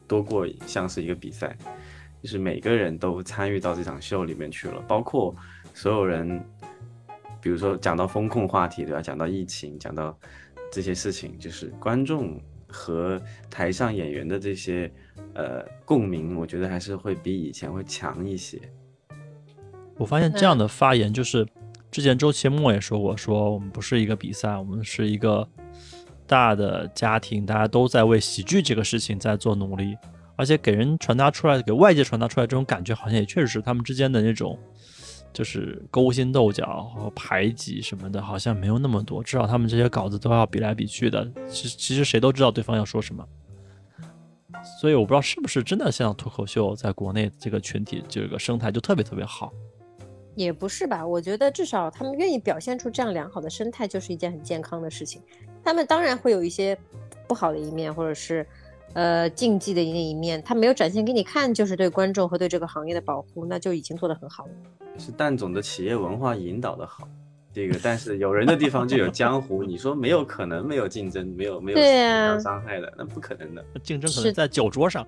[0.07, 1.57] 多过像是一个比赛，
[2.23, 5.35] 就是每个人都参与到这场秀里面去了，包括
[5.73, 6.45] 所有人，
[7.41, 9.01] 比如说讲到风控话题，对吧？
[9.01, 10.19] 讲到疫情，讲到
[10.71, 14.93] 这些事情，就是观众和台上演员的这些。
[15.35, 18.61] 呃，共鸣我觉得还是会比以前会强一些。
[19.97, 21.47] 我发现这样的发言就是，
[21.99, 25.45] 之前周奇墨也说过，说我们不是一个比赛，我们是一个
[26.29, 29.97] 大的家庭，大家都在为喜剧这个事情在做努力，
[30.37, 34.57] 而且给人传达出来，给外界传达出来这种感觉，好像也确实是他们之间的那种，
[35.33, 39.21] 就是勾心斗角和排挤什么的，好像没有那么多。
[39.21, 43.27] 至少他们这些稿子都要比来比去的，其其实谁都知道对方要说什么。
[44.81, 49.53] 所以我不知道是不是真的像脱口秀在国内这个群体这个生态就特别特别好，
[50.39, 51.07] 也不是吧？
[51.07, 55.21] 我觉得至少他们愿意表现出这样良好的生态，就是一件很健康的事情。
[55.65, 56.79] 他们当然会有一些
[57.27, 58.47] 不好的一面，或者是
[58.93, 64.51] 呃竞技的那一面，他没有展现给你看，就是对观众和对这个行业的保护，那就已经做得很好了。
[64.97, 67.09] 是蛋总的企业文化引导的好。
[67.53, 69.65] 这个，但是有人的地方就有江湖。
[69.65, 73.65] 你说没有可能没有竞争，没有没有互相伤害的，那不可能的。
[73.83, 75.05] 竞争可能在酒桌上，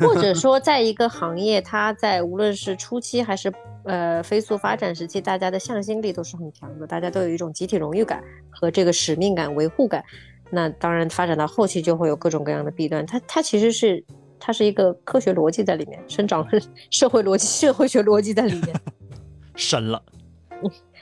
[0.06, 3.52] 或者说在一个行业，它在无论是初期还是
[3.84, 10.02] 呃飞速发展时期，大家的向心力都是很强的，大家都有一种集体荣誉感和这个使命感、维护感。
[10.50, 13.04] 那当然发展到后期就会有各种各样的弊端。
[13.06, 14.02] 它它其实是
[14.38, 16.46] 它是一个科学逻辑在里面，生长
[16.90, 18.74] 社会逻辑、社会学逻辑在里面，
[19.54, 20.02] 深了。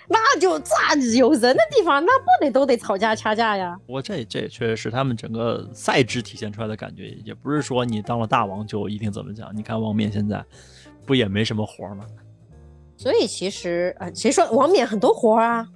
[0.08, 3.78] 那就咋有人的地方，那不得都得吵架 掐架呀？
[3.86, 9.54] 我这这也确实是他们整个赛制体现出来的感觉，也不是说你当了大王就一定怎么讲。
[9.54, 10.42] 你看王冕现在
[11.04, 12.06] 不也没什么活吗？
[12.96, 15.68] 所以其实啊，谁说王冕很多活啊？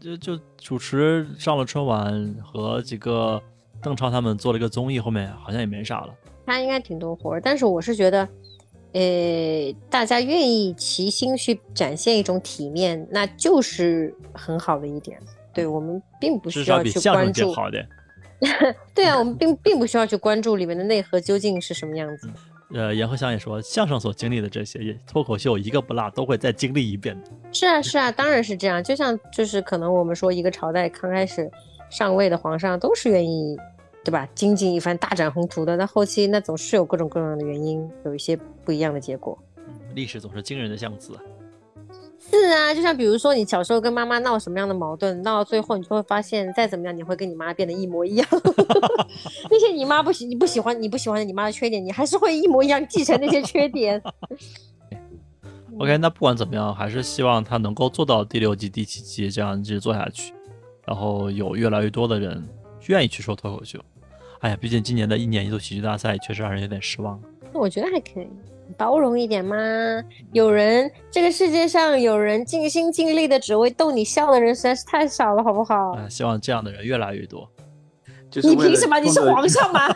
[0.00, 3.42] 就就主持上了春晚，和几个
[3.82, 6.14] 邓超他们做了一个综艺，后面好像也没啥了。
[6.46, 8.26] 他应该挺多活，但是我是觉得。
[8.92, 15.18] 呃，大家愿意齐心去展现一种体面，那就是很好的一点。
[15.52, 17.52] 对我们并不需要去关注。
[17.52, 17.84] 好的。
[18.94, 22.30] 对啊，我们并并不需要去关注里面的内核究竟是什么样子。
[22.72, 27.30] 呃，严鹤祥也说，相声所经历的这些脱口秀一个不落都会再经历一遍的。
[27.52, 28.82] 是啊，是啊，当然是这样。
[28.84, 31.50] 就像就是可能我们说一个朝代刚开始
[31.90, 33.56] 上位的皇上都是愿意。
[34.08, 34.26] 对吧？
[34.34, 38.34] 精进一番，大展宏图的，那后期那总是有各种各样的原因，有一些
[38.64, 39.38] 不一样的结果。
[39.94, 41.12] 历史总是惊人的相似。
[42.18, 48.26] 是啊，就像比如说你小时候跟妈妈闹什么样的矛盾，闹到最后你就会发现，再怎么样你会跟你妈变得一模一样。
[49.50, 54.02] 那些你妈不喜你不喜欢你不喜欢的你妈的缺点，你还是会一模一样继承那些缺点。
[55.78, 60.32] OK，那不管怎么样，还是希望他能够做到第六季、第七季这样一直做下去，
[60.86, 62.42] 然后有越来越多的人。
[62.86, 63.78] 愿意去说脱口秀，
[64.40, 67.20] 哎呀，毕竟今年的一年一度喜剧大赛确实让人有点失望。
[67.52, 68.28] 我觉得还可以，
[68.76, 69.56] 包容一点嘛。
[70.32, 75.92] 有人，这个世界上有人尽心尽力的只为逗你笑的人实在是太少了，好不好？
[75.92, 77.50] 啊，希望这样的人越来越多。
[78.34, 79.00] 你凭什么？
[79.00, 79.88] 你是皇上吗？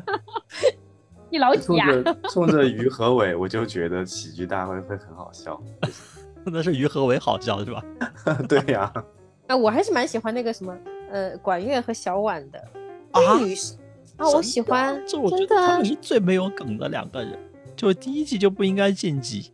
[1.30, 1.86] 你老几啊？
[2.28, 5.58] 冲着于和伟，我就觉得喜剧大会会很好笑。
[6.44, 7.82] 那是于和伟好笑是吧？
[8.48, 8.92] 对呀。
[9.46, 10.76] 啊，我还是蛮喜欢那个什么。
[11.12, 12.62] 呃，管乐和小婉的
[13.12, 13.20] 啊，
[14.16, 17.38] 啊，我喜欢，这我觉得他们是最没有梗的两个人，
[17.76, 19.52] 就第一季就不应该晋级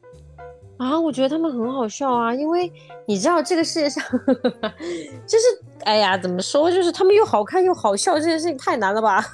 [0.79, 2.71] 啊，我觉得他们很好笑啊，因为
[3.07, 4.05] 你知道这个世界上，
[5.27, 5.45] 就是
[5.85, 9.25] 哎呀，怎么说，就是他们又好看又好笑，这件事情太难了吧？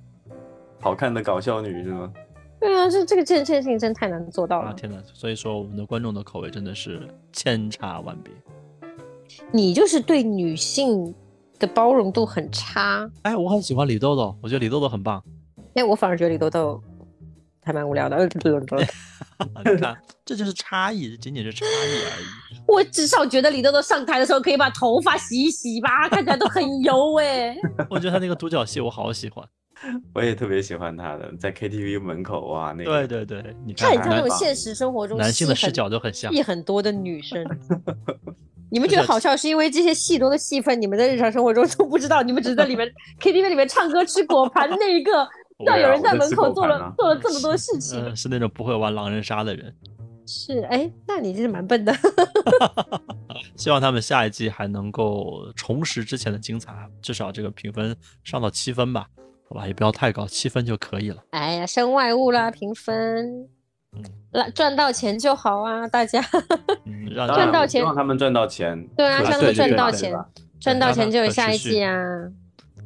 [0.80, 2.12] 好看的搞笑女是吗？
[2.60, 4.98] 对啊，这这个这这件事情真太难做到了，天哪！
[5.14, 8.32] 所以说我们的观众的口味真的是千差万别。
[9.50, 11.14] 你就是对女性
[11.60, 13.08] 的包容度很差。
[13.22, 15.22] 哎，我很喜欢李豆豆，我觉得李豆豆很棒。
[15.74, 16.82] 哎，我反而觉得李豆豆
[17.62, 18.16] 还蛮无聊的。
[19.64, 22.60] 你看，这就是差异，仅仅是差异而已。
[22.66, 27.56] 我至少觉得李豆豆上台的时候可以把头发洗一洗吧，看起来都很油 哎。
[27.88, 29.44] 我觉得他那个独角戏我好喜欢，
[30.14, 33.06] 我也特别喜欢他的，在 KTV 门口哇，那个。
[33.06, 37.44] 对对对，你看他那种现实生活中男性的视角都很像，戏很多的女生。
[38.70, 42.22] 你们觉得好笑，是因为这些戏中的戏份，你们在日常生活中都不知道。
[42.22, 42.90] 你们只在里面
[43.20, 45.28] KTV 里面唱歌吃果盘那一个，
[45.66, 48.14] 要有人在门口做了做了这么多事情。
[48.14, 49.74] 是那种不会玩狼人杀的人。
[50.26, 51.92] 是，哎，那你真是蛮笨的。
[53.56, 59.08] 希望他们下一季还能够重拾之前的精彩，至少这个评分上到七分吧，
[59.48, 61.24] 好吧，也不要太高，七分就可以了。
[61.30, 63.48] 哎呀，身外物啦，评分，嗯，
[64.32, 66.20] 来赚到钱就好啊，大家，
[67.14, 70.14] 赚到钱，让他们赚到钱，对啊，让他们赚到钱，
[70.60, 71.96] 赚到钱就有下一季啊。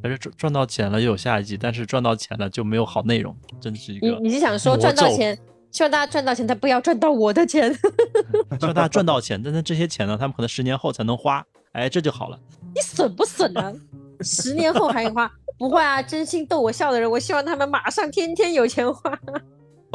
[0.01, 4.07] 但是赚赚到钱了又有下一季，但是赚到钱了就没有好内容，真是一个。
[4.07, 5.37] 你你是想说赚到钱？
[5.71, 7.73] 希望大家赚到钱，但不要赚到我的钱。
[8.59, 11.45] 希望大家赚到钱，但是这些钱呢，他们可能十年后才能花。
[11.73, 12.39] 哎，这就好了。
[12.73, 13.73] 你损不损啊？
[14.21, 15.29] 十年后还花？
[15.57, 19.11] 不会啊，真心逗我笑的人，我希望他们马上天天有钱花。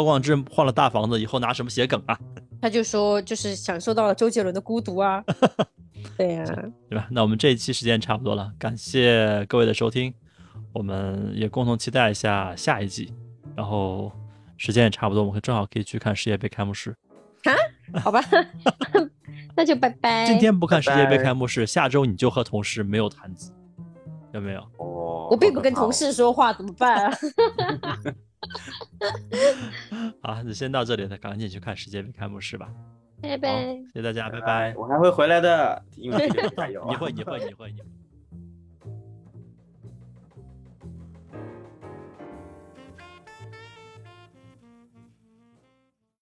[0.01, 2.19] 高广志换了大房子以后拿什么写梗啊？
[2.61, 5.23] 他就说，就是享受到了周杰伦的孤独啊。
[6.17, 6.45] 对呀，
[6.89, 7.07] 对吧？
[7.11, 10.13] 那我们这一期时间差不多了，感谢各位的收听，
[10.73, 13.13] 我们也共同期待一下下一季，
[13.55, 14.11] 然后。
[14.63, 16.95] 时间也差不多，我们正好可以去看世界杯开幕式。
[17.45, 17.57] 啊，
[17.99, 18.21] 好吧，
[19.57, 20.27] 那就拜拜。
[20.27, 23.51] 今天不看世界杯开幕式，下周你就和同事没有谈资，
[24.35, 24.61] 有没有？
[24.77, 27.19] 哦，我并不跟同事说话，怎么办啊？
[30.23, 32.69] 好，那先到这里，了赶紧去看世界杯开幕式吧。
[33.23, 34.75] 拜拜，谢谢大家，拜拜。
[34.77, 36.85] 我还会回来的，因为加油。
[36.89, 37.87] 你会，你会，你会，你会。